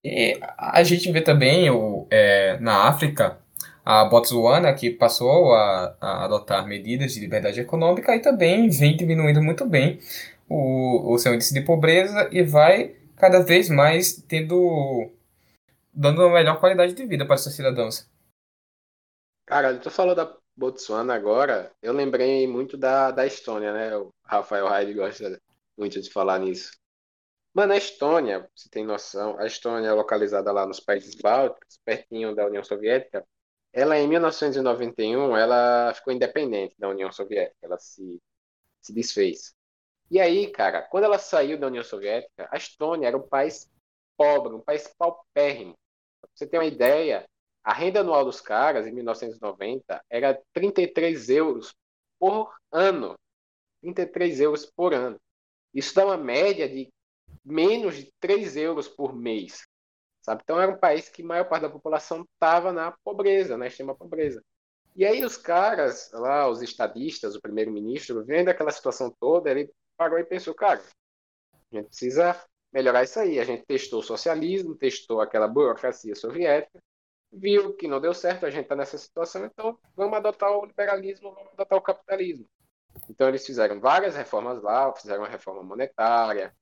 E 0.04 0.38
a 0.58 0.82
gente 0.82 1.10
vê 1.12 1.20
também 1.20 1.70
o, 1.70 2.08
é, 2.10 2.58
na 2.58 2.88
África 2.88 3.40
a 3.84 4.04
Botsuana, 4.04 4.72
que 4.74 4.90
passou 4.90 5.54
a, 5.54 5.96
a, 6.00 6.24
adotar 6.24 6.66
medidas 6.66 7.12
de 7.12 7.20
liberdade 7.20 7.60
econômica 7.60 8.14
e 8.14 8.20
também 8.20 8.68
vem 8.68 8.96
diminuindo 8.96 9.42
muito 9.42 9.66
bem 9.66 10.00
o, 10.48 11.12
o 11.12 11.18
seu 11.18 11.34
índice 11.34 11.52
de 11.54 11.60
pobreza 11.60 12.28
e 12.32 12.42
vai 12.42 12.96
cada 13.16 13.40
vez 13.40 13.68
mais 13.68 14.12
tendo 14.12 15.10
dando 15.92 16.22
uma 16.22 16.34
melhor 16.34 16.58
qualidade 16.58 16.94
de 16.94 17.06
vida 17.06 17.26
para 17.26 17.36
seus 17.36 17.54
cidadãos. 17.54 18.08
Cara, 19.46 19.76
tu 19.78 19.90
falou 19.90 20.14
da 20.14 20.26
Botsuana 20.56 21.14
agora, 21.14 21.72
eu 21.82 21.92
lembrei 21.92 22.46
muito 22.46 22.76
da, 22.76 23.10
da 23.10 23.26
Estônia, 23.26 23.72
né? 23.72 23.96
O 23.96 24.12
Rafael 24.24 24.68
Heide 24.72 24.92
gosta 24.94 25.40
muito 25.76 26.00
de 26.00 26.10
falar 26.10 26.38
nisso. 26.38 26.72
Mano, 27.54 27.72
a 27.74 27.78
Estônia, 27.78 28.48
você 28.56 28.68
tem 28.70 28.84
noção, 28.86 29.38
a 29.38 29.46
Estônia 29.46 29.88
é 29.88 29.92
localizada 29.92 30.52
lá 30.52 30.66
nos 30.66 30.80
países 30.80 31.14
bálticos, 31.16 31.78
pertinho 31.84 32.34
da 32.34 32.46
União 32.46 32.64
Soviética. 32.64 33.26
Ela, 33.72 33.98
em 33.98 34.08
1991, 34.08 35.36
ela 35.36 35.92
ficou 35.94 36.12
independente 36.12 36.74
da 36.78 36.88
União 36.88 37.12
Soviética, 37.12 37.58
ela 37.62 37.78
se, 37.78 38.20
se 38.82 38.92
desfez. 38.94 39.54
E 40.10 40.20
aí, 40.20 40.50
cara, 40.52 40.82
quando 40.82 41.04
ela 41.04 41.18
saiu 41.18 41.58
da 41.58 41.68
União 41.68 41.84
Soviética, 41.84 42.48
a 42.52 42.56
Estônia 42.56 43.08
era 43.08 43.16
um 43.16 43.28
país 43.28 43.70
pobre, 44.16 44.54
um 44.54 44.60
país 44.60 44.88
paupérrimo. 44.98 45.74
Pra 46.20 46.30
você 46.34 46.46
ter 46.46 46.58
uma 46.58 46.66
ideia, 46.66 47.26
a 47.64 47.72
renda 47.72 48.00
anual 48.00 48.24
dos 48.24 48.40
caras, 48.40 48.86
em 48.86 48.92
1990, 48.92 50.04
era 50.10 50.40
33 50.52 51.28
euros 51.28 51.74
por 52.18 52.54
ano. 52.70 53.16
33 53.80 54.40
euros 54.40 54.66
por 54.66 54.94
ano. 54.94 55.20
Isso 55.74 55.94
dá 55.94 56.04
uma 56.04 56.16
média 56.16 56.68
de 56.68 56.92
menos 57.44 57.96
de 57.96 58.12
3 58.20 58.56
euros 58.56 58.88
por 58.88 59.14
mês. 59.14 59.66
Sabe? 60.22 60.42
Então 60.44 60.60
era 60.60 60.70
um 60.70 60.78
país 60.78 61.08
que 61.08 61.22
a 61.22 61.26
maior 61.26 61.48
parte 61.48 61.62
da 61.62 61.70
população 61.70 62.22
estava 62.34 62.72
na 62.72 62.92
pobreza, 63.04 63.56
na 63.56 63.66
extrema 63.66 63.94
pobreza. 63.94 64.42
E 64.94 65.04
aí 65.04 65.24
os 65.24 65.36
caras, 65.36 66.10
lá, 66.12 66.48
os 66.48 66.62
estadistas, 66.62 67.34
o 67.34 67.40
primeiro-ministro, 67.40 68.24
vendo 68.24 68.48
aquela 68.48 68.70
situação 68.70 69.10
toda, 69.18 69.50
ele 69.50 69.72
parou 69.96 70.18
e 70.18 70.24
pensou, 70.24 70.54
cara, 70.54 70.80
a 71.72 71.76
gente 71.76 71.86
precisa 71.86 72.38
melhorar 72.72 73.02
isso 73.02 73.18
aí. 73.18 73.40
A 73.40 73.44
gente 73.44 73.64
testou 73.64 74.00
o 74.00 74.04
socialismo, 74.04 74.76
testou 74.76 75.20
aquela 75.20 75.48
burocracia 75.48 76.14
soviética, 76.14 76.80
viu 77.32 77.74
que 77.74 77.88
não 77.88 78.00
deu 78.00 78.12
certo, 78.12 78.44
a 78.44 78.50
gente 78.50 78.64
está 78.64 78.76
nessa 78.76 78.98
situação, 78.98 79.44
então 79.46 79.78
vamos 79.96 80.16
adotar 80.16 80.50
o 80.50 80.66
liberalismo, 80.66 81.32
vamos 81.32 81.52
adotar 81.52 81.78
o 81.78 81.82
capitalismo. 81.82 82.46
Então 83.08 83.28
eles 83.28 83.46
fizeram 83.46 83.80
várias 83.80 84.14
reformas 84.14 84.62
lá, 84.62 84.94
fizeram 84.94 85.22
uma 85.22 85.28
reforma 85.28 85.62
monetária, 85.62 86.54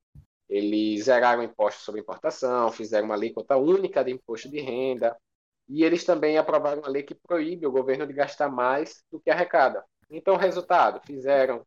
eles 0.49 1.05
zeraram 1.05 1.43
impostos 1.43 1.85
sobre 1.85 2.01
importação, 2.01 2.71
fizeram 2.71 3.07
uma 3.07 3.15
alíquota 3.15 3.57
única 3.57 4.05
de 4.05 4.13
imposto 4.13 4.49
de 4.49 4.61
renda, 4.61 5.17
e 5.69 5.85
eles 5.85 6.05
também 6.05 6.39
aprovaram 6.39 6.83
uma 6.83 6.89
lei 6.89 7.03
que 7.03 7.15
proíbe 7.15 7.67
o 7.67 7.73
governo 7.73 8.07
de 8.07 8.13
gastar 8.13 8.49
mais 8.49 9.05
do 9.11 9.21
que 9.21 9.31
arrecada. 9.31 9.85
Então, 10.11 10.37
resultado, 10.37 11.01
fizeram 11.07 11.65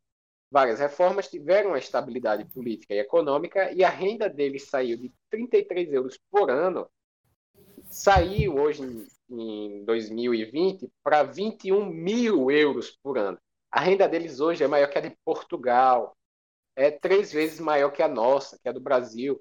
várias 0.51 0.79
reformas, 0.79 1.29
tiveram 1.29 1.69
uma 1.69 1.79
estabilidade 1.79 2.45
política 2.45 2.93
e 2.93 2.99
econômica, 2.99 3.71
e 3.71 3.83
a 3.83 3.89
renda 3.89 4.29
deles 4.29 4.69
saiu 4.69 4.97
de 4.97 5.11
33 5.29 5.93
euros 5.93 6.19
por 6.29 6.51
ano 6.51 6.89
saiu 7.93 8.56
hoje 8.56 9.08
em 9.29 9.86
2020 9.86 10.91
para 11.03 11.21
21 11.21 11.86
mil 11.86 12.49
euros 12.49 12.89
por 12.89 13.19
ano. 13.19 13.38
A 13.71 13.79
renda 13.79 14.08
deles 14.10 14.39
hoje 14.39 14.63
é 14.63 14.67
maior 14.67 14.89
que 14.89 14.97
a 14.97 15.01
de 15.01 15.15
Portugal, 15.23 16.17
é 16.75 16.89
três 16.89 17.32
vezes 17.32 17.60
maior 17.60 17.91
que 17.91 18.01
a 18.01 18.08
nossa, 18.08 18.58
que 18.60 18.67
é 18.67 18.73
do 18.73 18.82
Brasil. 18.82 19.39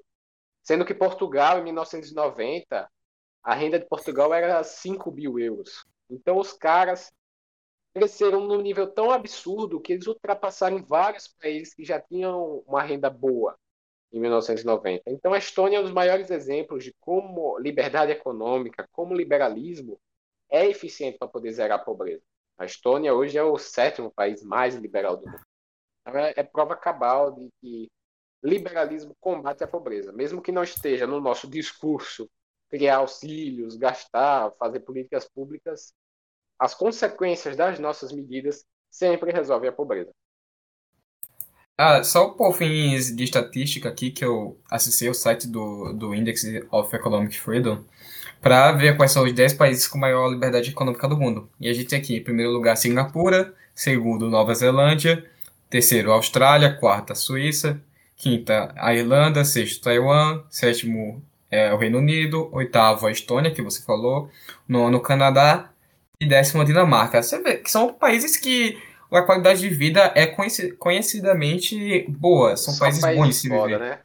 Sendo 0.63 0.85
que 0.85 0.95
Portugal, 0.95 1.59
em 1.59 1.65
1990, 1.65 2.91
a 3.43 3.55
renda 3.55 3.79
de 3.79 3.87
Portugal 3.87 4.33
era 4.35 4.63
5 4.63 5.11
mil 5.11 5.39
euros. 5.39 5.87
Então 6.11 6.37
os 6.39 6.53
caras 6.53 7.11
cresceram 7.95 8.41
num 8.41 8.61
nível 8.61 8.87
tão 8.87 9.11
absurdo 9.11 9.81
que 9.81 9.95
eles 9.95 10.07
ultrapassaram 10.07 10.85
vários 10.85 11.27
países 11.27 11.75
que 11.75 11.85
já 11.85 11.99
tinham 11.99 12.63
uma 12.67 12.83
renda 12.83 13.09
boa 13.09 13.59
em 14.13 14.21
1990. 14.21 15.03
Então, 15.07 15.33
a 15.33 15.39
Estônia 15.39 15.79
é 15.79 15.81
um 15.81 15.85
dos 15.85 15.93
maiores 15.93 16.31
exemplos 16.31 16.85
de 16.85 16.95
como 17.01 17.59
liberdade 17.59 18.13
econômica, 18.13 18.89
como 18.93 19.15
liberalismo 19.15 19.99
é 20.51 20.67
eficiente 20.67 21.19
para 21.19 21.29
poder 21.29 21.53
zerar 21.53 21.81
a 21.81 21.83
pobreza. 21.83 22.23
A 22.59 22.65
Estônia 22.65 23.15
hoje 23.15 23.39
é 23.39 23.43
o 23.43 23.59
sétimo 23.59 24.13
país 24.13 24.43
mais 24.43 24.75
liberal 24.75 25.17
do 25.17 25.27
mundo. 25.27 25.43
Então, 26.03 26.21
é, 26.21 26.35
é 26.37 26.43
prova 26.43 26.77
cabal 26.77 27.33
de 27.33 27.49
que 27.61 27.91
liberalismo 28.43 29.17
combate 29.21 29.65
a 29.65 29.69
pobreza, 29.69 30.13
mesmo 30.13 30.43
que 30.43 30.53
não 30.53 30.63
esteja 30.63 31.07
no 31.07 31.21
nosso 31.21 31.49
discurso 31.49 32.29
criar 32.69 32.97
auxílios, 32.97 33.77
gastar, 33.77 34.51
fazer 34.59 34.81
políticas 34.81 35.29
públicas, 35.29 35.95
as 36.59 36.75
consequências 36.75 37.57
das 37.57 37.79
nossas 37.79 38.13
medidas 38.13 38.65
sempre 38.91 39.33
resolvem 39.33 39.69
a 39.69 39.73
pobreza. 39.73 40.13
Ah, 41.85 42.05
só 42.05 42.29
por 42.29 42.53
fins 42.53 43.13
de 43.13 43.25
estatística 43.25 43.89
aqui 43.89 44.13
que 44.13 44.25
eu 44.25 44.57
acessei 44.71 45.09
o 45.11 45.15
site 45.15 45.49
do, 45.49 45.93
do 45.93 46.15
Index 46.15 46.45
of 46.71 46.95
Economic 46.95 47.37
Freedom 47.41 47.83
para 48.41 48.71
ver 48.71 48.97
quais 48.97 49.11
são 49.11 49.25
os 49.25 49.33
10 49.33 49.55
países 49.55 49.89
com 49.89 49.99
maior 49.99 50.29
liberdade 50.29 50.71
econômica 50.71 51.09
do 51.09 51.17
mundo. 51.17 51.51
E 51.61 51.69
a 51.69 51.73
gente 51.73 51.89
tem 51.89 51.99
aqui, 51.99 52.15
em 52.15 52.23
primeiro 52.23 52.53
lugar, 52.53 52.77
Singapura, 52.77 53.53
segundo, 53.75 54.31
Nova 54.31 54.55
Zelândia, 54.55 55.29
terceiro, 55.69 56.13
Austrália, 56.13 56.73
quarta, 56.73 57.17
Suíça, 57.17 57.83
quinta, 58.15 58.73
a 58.77 58.95
Irlanda, 58.95 59.45
sexto, 59.45 59.83
Taiwan, 59.83 60.45
sétimo, 60.49 61.21
é, 61.51 61.75
o 61.75 61.79
Reino 61.79 61.99
Unido, 61.99 62.49
oitavo, 62.53 63.09
a 63.09 63.11
Estônia, 63.11 63.51
que 63.51 63.61
você 63.61 63.83
falou, 63.83 64.31
nono, 64.69 65.01
Canadá 65.01 65.69
e 66.21 66.27
décimo, 66.29 66.65
Dinamarca. 66.65 67.21
Você 67.21 67.43
vê 67.43 67.57
que 67.57 67.69
são 67.69 67.93
países 67.93 68.37
que 68.37 68.81
a 69.13 69.23
qualidade 69.23 69.61
de 69.61 69.69
vida 69.69 70.13
é 70.15 70.27
conhecidamente 70.27 72.07
boa. 72.09 72.57
São 72.57 72.77
países, 72.77 73.01
países 73.01 73.21
bons 73.21 73.29
de 73.29 73.35
se 73.35 73.49
viver. 73.49 73.79
Né? 73.79 73.99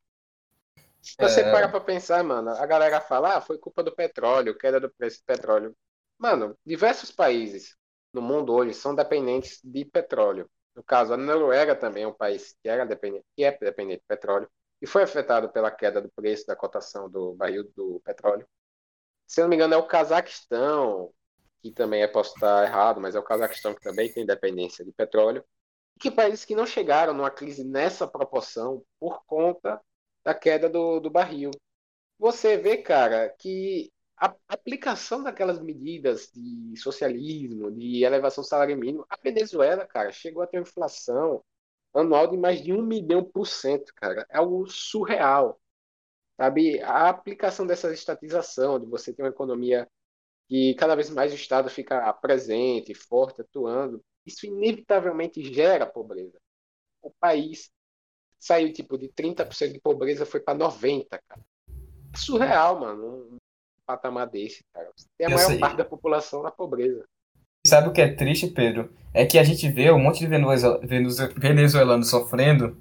Se 1.01 1.15
você 1.19 1.41
é... 1.41 1.51
para 1.51 1.69
pra 1.69 1.81
pensar, 1.81 2.23
mano, 2.25 2.51
a 2.51 2.67
galera 2.67 3.01
fala, 3.01 3.37
ah, 3.37 3.41
foi 3.41 3.59
culpa 3.59 3.83
do 3.83 3.95
petróleo, 3.95 4.57
queda 4.57 4.81
do 4.81 4.91
preço 4.91 5.21
do 5.21 5.25
petróleo. 5.25 5.77
Mano, 6.19 6.57
diversos 6.65 7.11
países 7.11 7.77
no 8.13 8.21
mundo 8.21 8.53
hoje 8.53 8.75
são 8.75 8.95
dependentes 8.95 9.61
de 9.63 9.85
petróleo. 9.85 10.51
No 10.75 10.83
caso, 10.83 11.13
a 11.13 11.17
Noruega 11.17 11.75
também 11.75 12.05
é 12.05 12.09
um 12.09 12.15
país 12.15 12.57
que, 12.63 12.69
era 12.69 12.85
dependente, 12.85 13.25
que 13.37 13.45
é 13.45 13.57
dependente 13.59 14.01
de 14.01 14.07
petróleo 14.07 14.49
e 14.81 14.87
foi 14.87 15.03
afetado 15.03 15.49
pela 15.49 15.71
queda 15.71 16.01
do 16.01 16.11
preço 16.11 16.47
da 16.47 16.55
cotação 16.55 17.11
do 17.11 17.35
barril 17.35 17.71
do 17.77 18.01
petróleo. 18.05 18.47
Se 19.27 19.41
não 19.41 19.49
me 19.49 19.57
engano, 19.57 19.75
é 19.75 19.77
o 19.77 19.87
Cazaquistão, 19.87 21.13
que 21.61 21.71
também 21.73 22.03
é, 22.03 22.09
posso 22.09 22.35
estar 22.35 22.65
errado, 22.65 23.01
mas 23.01 23.15
é 23.15 23.19
o 23.19 23.25
Cazaquistão 23.25 23.75
que 23.75 23.81
também 23.81 24.13
tem 24.13 24.25
dependência 24.25 24.85
de 24.85 24.93
petróleo, 24.93 25.45
que 25.99 26.11
países 26.11 26.45
que 26.45 26.55
não 26.55 26.67
chegaram 26.67 27.13
numa 27.13 27.31
crise 27.31 27.65
nessa 27.65 28.07
proporção 28.07 28.85
por 29.01 29.25
conta 29.27 29.81
da 30.25 30.33
queda 30.35 30.69
do, 30.69 31.01
do 31.01 31.11
barril. 31.11 31.51
Você 32.19 32.57
vê, 32.57 32.77
cara, 32.77 33.29
que 33.39 33.93
a 34.17 34.35
aplicação 34.49 35.23
daquelas 35.23 35.61
medidas 35.61 36.31
de 36.35 36.77
socialismo, 36.77 37.71
de 37.71 38.03
elevação 38.05 38.43
do 38.43 38.49
salário 38.49 38.77
mínimo, 38.77 39.07
a 39.09 39.17
Venezuela, 39.17 39.87
cara, 39.87 40.11
chegou 40.11 40.43
a 40.43 40.47
ter 40.47 40.59
uma 40.59 40.63
inflação 40.63 41.45
anual 41.95 42.27
de 42.27 42.37
mais 42.37 42.63
de 42.63 42.73
um 42.73 42.83
milhão 42.83 43.25
por 43.25 43.47
cento, 43.47 43.93
cara. 43.95 44.27
É 44.31 44.39
algo 44.39 44.67
surreal. 44.69 45.61
Sabe? 46.37 46.81
A 46.83 47.09
aplicação 47.09 47.67
dessa 47.67 47.93
estatização, 47.93 48.79
de 48.79 48.87
você 48.87 49.13
ter 49.13 49.23
uma 49.23 49.29
economia 49.29 49.89
que 50.49 50.75
cada 50.75 50.95
vez 50.95 51.11
mais 51.11 51.33
o 51.33 51.37
Estado 51.37 51.69
fica 51.69 52.13
presente, 52.15 52.95
forte, 52.95 53.43
atuando, 53.43 54.03
isso 54.27 54.47
inevitavelmente 54.47 55.43
gera 55.53 55.87
pobreza. 55.87 56.39
O 57.03 57.11
país 57.21 57.71
saiu 58.39 58.73
tipo 58.73 58.97
de 58.97 59.09
30% 59.09 59.73
de 59.73 59.81
pobreza 59.81 60.25
foi 60.25 60.41
para 60.41 60.57
90, 60.57 61.21
cara. 61.29 61.43
Surreal, 62.17 62.81
mano, 62.81 63.29
um 63.33 63.37
patamar 63.87 64.27
desse, 64.27 64.65
cara. 64.73 64.91
Tem 65.17 65.27
a 65.27 65.31
Eu 65.31 65.37
maior 65.37 65.49
sei. 65.49 65.59
parte 65.59 65.77
da 65.77 65.85
população 65.85 66.43
na 66.43 66.51
pobreza. 66.51 67.05
Sabe 67.67 67.89
o 67.89 67.93
que 67.93 68.01
é 68.01 68.13
triste, 68.15 68.47
Pedro? 68.49 68.91
É 69.13 69.27
que 69.27 69.39
a 69.39 69.43
gente 69.43 69.69
vê 69.69 69.91
um 69.91 69.99
monte 69.99 70.21
de 70.21 70.27
venezuelanos 71.39 72.09
sofrendo 72.09 72.77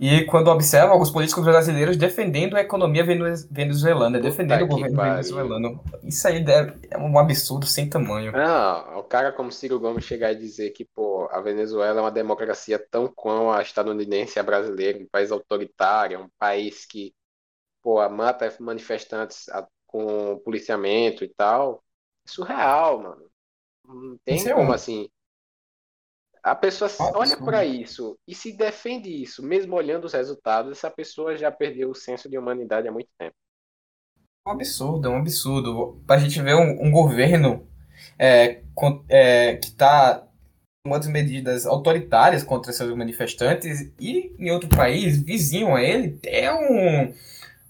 e 0.00 0.24
quando 0.26 0.48
observa 0.48 0.92
alguns 0.92 1.10
políticos 1.10 1.44
brasileiros 1.44 1.96
defendendo 1.96 2.56
a 2.56 2.60
economia 2.60 3.04
venezuelana, 3.04 4.20
defendendo 4.20 4.62
o 4.62 4.66
governo 4.68 4.96
pariu. 4.96 5.12
venezuelano. 5.14 5.84
Isso 6.02 6.26
aí 6.28 6.44
é 6.90 6.98
um 6.98 7.18
absurdo 7.18 7.66
sem 7.66 7.88
tamanho. 7.88 8.32
Não, 8.32 8.98
o 8.98 9.02
cara 9.02 9.32
como 9.32 9.50
Ciro 9.50 9.80
Gomes 9.80 10.04
chegar 10.04 10.32
e 10.32 10.36
dizer 10.36 10.70
que 10.70 10.84
pô, 10.84 11.28
a 11.30 11.40
Venezuela 11.40 11.98
é 11.98 12.02
uma 12.02 12.10
democracia 12.10 12.78
tão 12.90 13.08
quão 13.08 13.50
a 13.50 13.62
estadunidense 13.62 14.38
e 14.38 14.40
a 14.40 14.42
brasileira, 14.42 14.98
um 14.98 15.08
país 15.08 15.32
autoritário, 15.32 16.20
um 16.20 16.30
país 16.38 16.86
que 16.86 17.14
pô, 17.82 18.06
mata 18.08 18.54
manifestantes 18.60 19.46
com 19.86 20.38
policiamento 20.44 21.24
e 21.24 21.28
tal. 21.28 21.82
É 22.26 22.30
surreal, 22.30 23.00
mano. 23.02 23.30
Não 23.84 24.18
tem 24.24 24.36
Isso 24.36 24.50
como 24.50 24.60
é 24.60 24.68
um... 24.68 24.72
assim 24.72 25.10
a 26.50 26.54
pessoa 26.54 26.90
olha 27.14 27.36
para 27.36 27.64
isso 27.64 28.18
e 28.26 28.34
se 28.34 28.52
defende 28.52 29.10
isso, 29.10 29.42
mesmo 29.42 29.76
olhando 29.76 30.04
os 30.04 30.12
resultados, 30.12 30.72
essa 30.72 30.90
pessoa 30.90 31.36
já 31.36 31.50
perdeu 31.50 31.90
o 31.90 31.94
senso 31.94 32.28
de 32.28 32.38
humanidade 32.38 32.88
há 32.88 32.92
muito 32.92 33.08
tempo. 33.18 33.34
É 34.46 34.50
um 34.50 34.52
absurdo, 34.52 35.08
é 35.08 35.10
um 35.10 35.18
absurdo. 35.18 36.02
A 36.08 36.16
gente 36.16 36.40
ver 36.40 36.54
um, 36.54 36.86
um 36.86 36.90
governo 36.90 37.68
é, 38.18 38.62
com, 38.74 39.04
é, 39.08 39.56
que 39.56 39.68
está 39.68 40.26
tomando 40.84 41.10
medidas 41.10 41.66
autoritárias 41.66 42.42
contra 42.42 42.72
seus 42.72 42.96
manifestantes 42.96 43.92
e 44.00 44.34
em 44.38 44.50
outro 44.50 44.68
país, 44.68 45.20
vizinho 45.22 45.74
a 45.74 45.82
ele, 45.82 46.18
é 46.24 46.52
um, 46.52 47.12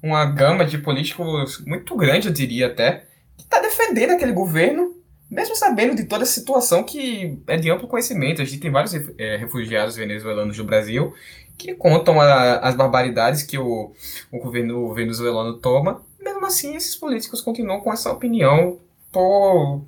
uma 0.02 0.24
gama 0.26 0.64
de 0.64 0.78
políticos 0.78 1.64
muito 1.66 1.96
grande, 1.96 2.28
eu 2.28 2.32
diria 2.32 2.68
até, 2.68 3.06
que 3.36 3.42
está 3.42 3.60
defendendo 3.60 4.12
aquele 4.12 4.32
governo 4.32 4.97
mesmo 5.30 5.54
sabendo 5.54 5.94
de 5.94 6.04
toda 6.04 6.24
a 6.24 6.26
situação 6.26 6.82
que 6.82 7.38
é 7.46 7.56
de 7.56 7.70
amplo 7.70 7.88
conhecimento, 7.88 8.40
a 8.40 8.44
gente 8.44 8.60
tem 8.60 8.70
vários 8.70 8.94
é, 9.18 9.36
refugiados 9.36 9.96
venezuelanos 9.96 10.56
no 10.56 10.64
Brasil 10.64 11.14
que 11.56 11.74
contam 11.74 12.20
a, 12.20 12.58
as 12.60 12.74
barbaridades 12.74 13.42
que 13.42 13.58
o, 13.58 13.92
o 14.30 14.38
governo 14.38 14.94
venezuelano 14.94 15.58
toma. 15.58 16.02
Mesmo 16.20 16.46
assim, 16.46 16.76
esses 16.76 16.96
políticos 16.96 17.40
continuam 17.40 17.81
com 17.81 17.92
essa 17.92 18.12
opinião 18.12 18.81
por... 19.12 19.83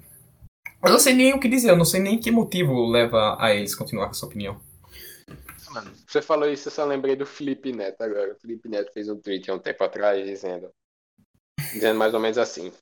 Eu 0.82 0.90
não 0.90 0.98
sei 0.98 1.14
nem 1.14 1.32
o 1.32 1.38
que 1.38 1.48
dizer, 1.48 1.70
eu 1.70 1.76
não 1.76 1.84
sei 1.84 2.00
nem 2.00 2.18
que 2.18 2.30
motivo 2.30 2.86
leva 2.88 3.36
a 3.38 3.54
eles 3.54 3.74
continuar 3.74 4.06
com 4.06 4.12
essa 4.12 4.26
opinião. 4.26 4.60
Você 6.06 6.20
falou 6.20 6.50
isso, 6.50 6.68
eu 6.68 6.72
só 6.72 6.84
lembrei 6.84 7.14
do 7.14 7.24
Felipe 7.24 7.72
Neto 7.72 8.02
agora. 8.02 8.32
O 8.32 8.40
Felipe 8.40 8.68
Neto 8.68 8.92
fez 8.92 9.08
um 9.08 9.16
tweet 9.16 9.50
há 9.50 9.54
um 9.54 9.58
tempo 9.58 9.84
atrás 9.84 10.26
dizendo, 10.26 10.68
dizendo 11.72 11.98
mais 11.98 12.12
ou 12.12 12.18
menos 12.18 12.38
assim: 12.38 12.72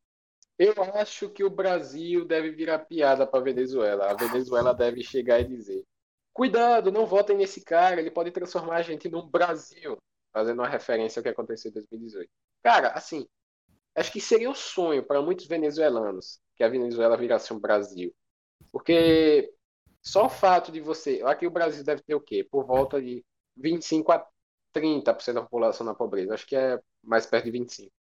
eu 0.59 0.75
acho 0.95 1.29
que 1.31 1.45
o 1.45 1.51
Brasil 1.51 2.25
deve 2.25 2.51
virar 2.51 2.81
piada 2.81 3.27
para 3.27 3.39
a 3.39 3.43
Venezuela. 3.43 4.11
A 4.11 4.15
Venezuela 4.15 4.75
deve 4.75 5.03
chegar 5.03 5.41
e 5.41 5.45
dizer: 5.45 5.85
cuidado, 6.33 6.91
não 6.91 7.07
votem 7.07 7.37
nesse 7.37 7.63
cara, 7.65 8.01
ele 8.01 8.11
pode 8.11 8.31
transformar 8.33 8.77
a 8.77 8.83
gente 8.83 9.09
num 9.09 9.27
Brasil. 9.29 9.97
Fazendo 10.33 10.59
uma 10.61 10.69
referência 10.69 11.21
ao 11.21 11.23
que 11.23 11.29
aconteceu 11.31 11.71
em 11.71 11.75
2018. 11.75 12.31
Cara, 12.63 12.89
assim, 12.89 13.27
acho 13.95 14.13
que 14.13 14.21
seria 14.21 14.51
um 14.51 14.55
sonho 14.55 15.03
para 15.05 15.23
muitos 15.23 15.47
venezuelanos 15.47 16.41
que 16.57 16.65
a 16.65 16.69
Venezuela 16.69 17.17
virasse 17.17 17.53
um 17.53 17.59
Brasil. 17.59 18.15
Porque 18.73 19.53
só 20.03 20.27
o 20.27 20.31
fato 20.31 20.73
de 20.73 20.81
você. 20.81 21.23
Aqui 21.25 21.47
o 21.47 21.51
Brasil 21.51 21.85
deve 21.85 22.03
ter 22.03 22.15
o 22.15 22.21
quê? 22.21 22.45
Por 22.45 22.65
volta 22.65 23.01
de 23.01 23.25
25 23.57 24.13
a 24.13 24.27
30% 24.75 25.35
da 25.35 25.43
população 25.43 25.87
na 25.87 25.95
pobreza. 25.95 26.35
Acho 26.35 26.47
que 26.47 26.57
é 26.57 26.81
mais 27.03 27.27
perto 27.27 27.45
de 27.47 27.51
25. 27.53 27.93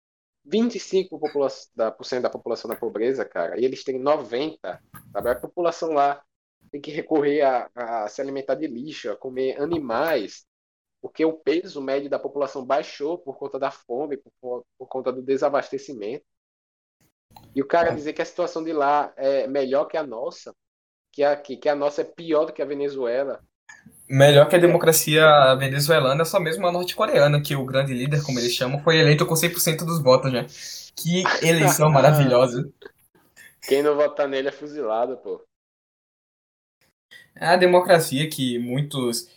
25% 0.48 1.70
da, 1.76 1.90
da 2.22 2.30
população 2.30 2.70
na 2.70 2.76
pobreza, 2.76 3.26
cara, 3.26 3.60
e 3.60 3.66
eles 3.66 3.84
têm 3.84 4.00
90%, 4.00 4.80
sabe? 5.12 5.30
A 5.30 5.36
população 5.36 5.92
lá 5.92 6.24
tem 6.72 6.82
que 6.82 6.92
recorrer 6.92 7.42
a, 7.42 7.70
a 7.76 8.08
se 8.08 8.22
alimentar 8.22 8.56
de 8.56 8.68
lixo, 8.68 9.12
a 9.12 9.18
comer 9.18 9.60
animais, 9.62 10.46
porque 11.02 11.24
o 11.24 11.34
peso 11.34 11.82
médio 11.82 12.10
da 12.10 12.20
população 12.20 12.66
baixou 12.66 13.18
por 13.18 13.38
conta 13.38 13.60
da 13.60 13.72
fome, 13.72 14.18
por, 14.42 14.66
por 14.78 14.88
conta 14.88 15.12
do 15.12 15.22
desabastecimento. 15.22 16.26
E 17.56 17.62
o 17.62 17.68
cara 17.68 17.90
é. 17.90 17.96
dizer 17.96 18.14
que 18.14 18.22
a 18.22 18.26
situação 18.26 18.64
de 18.64 18.74
lá 18.74 19.14
é 19.16 19.48
melhor 19.48 19.86
que 19.86 19.98
a 19.98 20.04
nossa, 20.04 20.56
que 21.12 21.24
a, 21.24 21.36
que, 21.36 21.58
que 21.58 21.70
a 21.70 21.76
nossa 21.76 22.02
é 22.02 22.06
pior 22.06 22.46
do 22.46 22.54
que 22.54 22.62
a 22.62 22.66
Venezuela. 22.66 23.44
Melhor 24.10 24.48
que 24.48 24.56
a 24.56 24.60
democracia 24.60 25.56
venezuelana, 25.56 26.24
só 26.24 26.40
mesmo 26.40 26.66
a 26.66 26.72
norte-coreana, 26.72 27.42
que 27.42 27.56
o 27.56 27.66
grande 27.66 27.94
líder, 27.94 28.24
como 28.24 28.40
eles 28.40 28.54
chamam, 28.54 28.80
foi 28.80 28.98
eleito 28.98 29.26
com 29.26 29.34
100% 29.34 29.80
dos 29.86 30.02
votos, 30.02 30.32
né? 30.32 30.46
Que 30.96 31.24
eleição 31.46 31.90
maravilhosa. 31.92 32.70
Quem 33.68 33.84
não 33.84 33.96
votar 33.96 34.28
nele 34.28 34.48
é 34.48 34.52
fuzilado, 34.52 35.18
pô. 35.18 35.44
É 37.36 37.48
a 37.48 37.58
democracia 37.58 38.30
que 38.30 38.58
muitos. 38.58 39.28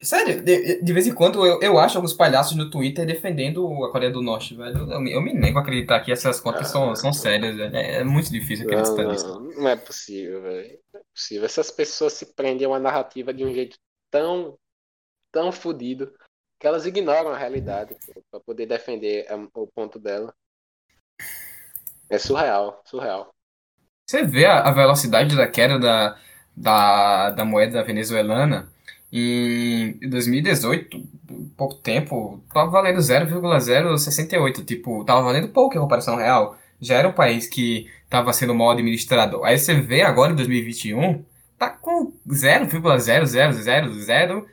Sério, 0.00 0.42
de, 0.42 0.82
de 0.82 0.92
vez 0.92 1.06
em 1.06 1.14
quando 1.14 1.44
eu, 1.44 1.60
eu 1.60 1.78
acho 1.78 1.98
alguns 1.98 2.12
palhaços 2.12 2.56
no 2.56 2.70
Twitter 2.70 3.06
defendendo 3.06 3.84
a 3.84 3.90
Coreia 3.90 4.10
do 4.10 4.22
Norte, 4.22 4.54
velho. 4.54 4.90
Eu, 4.90 5.06
eu, 5.06 5.20
me 5.20 5.32
nego 5.32 5.58
a 5.58 5.62
acreditar 5.62 6.00
que 6.00 6.10
essas 6.10 6.40
contas 6.40 6.68
ah, 6.68 6.72
são, 6.72 6.96
são 6.96 7.12
sérias, 7.12 7.56
velho. 7.56 7.76
É, 7.76 7.98
é 7.98 8.04
muito 8.04 8.30
difícil 8.30 8.66
acreditar 8.66 9.02
não, 9.02 9.12
nisso. 9.12 9.26
Não, 9.26 9.40
não 9.62 9.68
é 9.68 9.76
possível, 9.76 10.42
velho. 10.42 10.78
Não 10.92 11.00
é 11.00 11.04
possível. 11.12 11.44
Essas 11.44 11.70
pessoas 11.70 12.14
se 12.14 12.34
prendem 12.34 12.66
a 12.66 12.70
uma 12.70 12.78
narrativa 12.80 13.32
de 13.32 13.44
um 13.44 13.52
jeito 13.52 13.76
tão, 14.12 14.56
tão 15.32 15.50
fodido 15.50 16.14
que 16.60 16.66
elas 16.66 16.86
ignoram 16.86 17.30
a 17.30 17.36
realidade 17.36 17.96
para 18.30 18.38
poder 18.38 18.66
defender 18.66 19.26
o 19.54 19.66
ponto 19.66 19.98
dela. 19.98 20.32
É 22.08 22.18
surreal, 22.18 22.80
surreal. 22.84 23.34
Você 24.08 24.22
vê 24.22 24.44
a, 24.44 24.70
velocidade 24.70 25.34
da 25.34 25.48
queda 25.48 25.78
da, 25.78 26.20
da, 26.54 27.30
da 27.30 27.44
moeda 27.44 27.82
venezuelana 27.82 28.70
em 29.10 29.98
2018, 30.08 31.02
pouco 31.56 31.74
tempo, 31.74 32.42
tava 32.52 32.70
valendo 32.70 33.00
0,068. 33.00 34.64
Tipo, 34.64 35.04
tava 35.04 35.22
valendo 35.22 35.48
pouco 35.48 35.76
em 35.76 35.80
comparação 35.80 36.16
real. 36.16 36.56
Já 36.80 36.96
era 36.96 37.08
um 37.08 37.12
país 37.12 37.46
que 37.46 37.90
tava 38.08 38.32
sendo 38.32 38.54
mal 38.54 38.70
administrado. 38.70 39.44
Aí 39.44 39.58
você 39.58 39.74
vê 39.74 40.02
agora 40.02 40.32
em 40.32 40.36
2021, 40.36 41.24
tá 41.62 41.70
com 41.70 42.12
0,0000, 42.28 44.46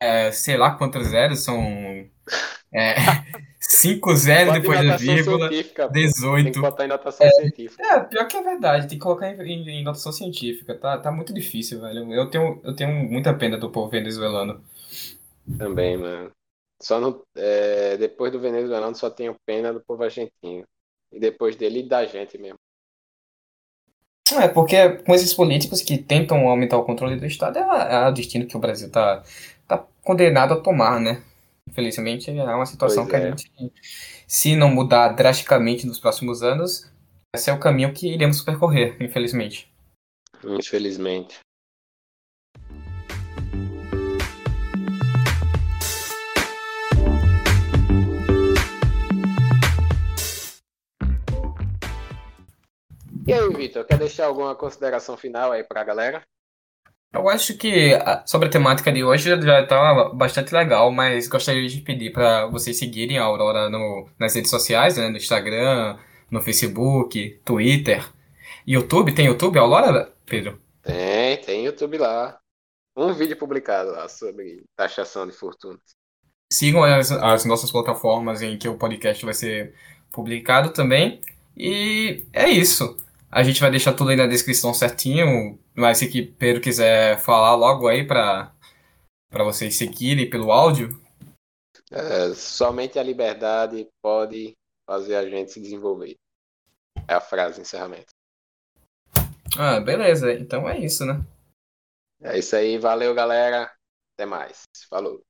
é, 0.00 0.32
sei 0.32 0.56
lá 0.56 0.72
quantos 0.72 1.06
zeros 1.06 1.38
são. 1.40 1.62
É, 2.72 2.96
5 3.58 4.14
0 4.14 4.52
depois 4.52 4.86
da 4.86 4.96
vírgula, 4.96 5.48
18. 5.48 6.44
Tem 6.44 6.52
que 6.52 6.60
botar 6.60 6.84
em 6.84 6.88
notação 6.88 7.26
é, 7.26 7.30
científica. 7.30 7.82
É, 7.82 8.00
pior 8.00 8.28
que 8.28 8.36
é 8.36 8.42
verdade, 8.42 8.86
tem 8.88 8.98
que 8.98 9.02
colocar 9.02 9.28
em, 9.28 9.40
em, 9.42 9.80
em, 9.80 9.84
notação 9.84 10.12
científica. 10.12 10.76
Tá, 10.76 10.98
tá 10.98 11.10
muito 11.10 11.34
difícil, 11.34 11.80
velho. 11.80 12.12
Eu 12.12 12.30
tenho, 12.30 12.60
eu 12.62 12.76
tenho 12.76 12.92
muita 13.10 13.34
pena 13.34 13.58
do 13.58 13.70
povo 13.70 13.90
venezuelano. 13.90 14.62
Também, 15.58 15.96
mano. 15.96 16.30
Só 16.80 17.00
no, 17.00 17.26
é, 17.34 17.96
depois 17.96 18.30
do 18.30 18.38
venezuelano 18.38 18.94
só 18.94 19.10
tenho 19.10 19.34
pena 19.44 19.72
do 19.72 19.80
povo 19.80 20.04
argentino. 20.04 20.64
E 21.10 21.18
depois 21.18 21.56
dele 21.56 21.80
e 21.80 21.88
da 21.88 22.04
gente 22.04 22.38
mesmo. 22.38 22.58
É, 24.34 24.48
porque 24.48 24.88
com 24.88 25.14
esses 25.14 25.32
políticos 25.32 25.82
que 25.82 25.98
tentam 25.98 26.48
aumentar 26.48 26.76
o 26.78 26.84
controle 26.84 27.16
do 27.16 27.26
Estado, 27.26 27.58
é, 27.58 27.94
é 27.94 28.08
o 28.08 28.12
destino 28.12 28.46
que 28.46 28.56
o 28.56 28.60
Brasil 28.60 28.90
tá, 28.90 29.22
tá 29.68 29.84
condenado 30.02 30.54
a 30.54 30.60
tomar, 30.60 31.00
né? 31.00 31.22
Infelizmente, 31.68 32.30
é 32.30 32.54
uma 32.54 32.66
situação 32.66 33.06
pois 33.06 33.10
que 33.10 33.16
é. 33.16 33.28
a 33.28 33.30
gente, 33.30 33.50
se 34.26 34.56
não 34.56 34.68
mudar 34.68 35.08
drasticamente 35.08 35.86
nos 35.86 35.98
próximos 35.98 36.42
anos, 36.42 36.90
esse 37.34 37.50
é 37.50 37.52
o 37.52 37.60
caminho 37.60 37.92
que 37.92 38.12
iremos 38.12 38.40
percorrer, 38.40 38.96
infelizmente. 39.00 39.70
Infelizmente. 40.44 41.38
E 53.26 53.32
aí, 53.32 53.48
Vitor, 53.48 53.84
quer 53.84 53.98
deixar 53.98 54.26
alguma 54.26 54.54
consideração 54.54 55.16
final 55.16 55.50
aí 55.50 55.64
para 55.64 55.80
a 55.80 55.84
galera? 55.84 56.22
Eu 57.12 57.28
acho 57.28 57.56
que 57.56 57.90
sobre 58.24 58.46
a 58.46 58.50
temática 58.50 58.92
de 58.92 59.02
hoje 59.02 59.30
já 59.40 59.62
está 59.62 60.10
bastante 60.10 60.54
legal, 60.54 60.92
mas 60.92 61.26
gostaria 61.26 61.66
de 61.66 61.80
pedir 61.80 62.12
para 62.12 62.46
vocês 62.46 62.78
seguirem 62.78 63.18
a 63.18 63.24
Aurora 63.24 63.68
no, 63.68 64.08
nas 64.16 64.34
redes 64.34 64.50
sociais, 64.50 64.96
né, 64.96 65.08
no 65.08 65.16
Instagram, 65.16 65.98
no 66.30 66.40
Facebook, 66.40 67.40
Twitter, 67.44 68.08
YouTube. 68.64 69.14
Tem 69.14 69.26
YouTube, 69.26 69.58
Aurora, 69.58 70.12
Pedro? 70.24 70.60
Tem, 70.82 71.36
tem 71.38 71.64
YouTube 71.64 71.98
lá. 71.98 72.38
Um 72.96 73.12
vídeo 73.12 73.36
publicado 73.36 73.90
lá 73.90 74.08
sobre 74.08 74.62
taxação 74.76 75.26
de 75.26 75.32
fortunas. 75.32 75.80
Sigam 76.52 76.84
as, 76.84 77.10
as 77.10 77.44
nossas 77.44 77.72
plataformas 77.72 78.40
em 78.40 78.56
que 78.56 78.68
o 78.68 78.78
podcast 78.78 79.24
vai 79.24 79.34
ser 79.34 79.74
publicado 80.12 80.72
também. 80.72 81.20
E 81.56 82.24
é 82.32 82.48
isso. 82.48 82.96
A 83.30 83.42
gente 83.42 83.60
vai 83.60 83.70
deixar 83.70 83.92
tudo 83.92 84.10
aí 84.10 84.16
na 84.16 84.26
descrição 84.26 84.72
certinho, 84.72 85.58
mas 85.74 85.98
se 85.98 86.08
que 86.08 86.22
Pedro 86.22 86.62
quiser 86.62 87.18
falar 87.18 87.54
logo 87.54 87.88
aí 87.88 88.06
para 88.06 88.52
para 89.28 89.44
vocês 89.44 89.76
seguirem 89.76 90.30
pelo 90.30 90.50
áudio. 90.52 90.98
É, 91.90 92.34
somente 92.34 92.98
a 92.98 93.02
liberdade 93.02 93.86
pode 94.02 94.56
fazer 94.88 95.16
a 95.16 95.28
gente 95.28 95.52
se 95.52 95.60
desenvolver. 95.60 96.16
É 97.08 97.14
a 97.14 97.20
frase, 97.20 97.60
encerramento. 97.60 98.06
Ah, 99.58 99.80
beleza. 99.80 100.32
Então 100.32 100.68
é 100.68 100.78
isso, 100.78 101.04
né? 101.04 101.24
É 102.22 102.38
isso 102.38 102.56
aí. 102.56 102.78
Valeu, 102.78 103.14
galera. 103.14 103.70
Até 104.14 104.26
mais. 104.26 104.62
Falou. 104.88 105.22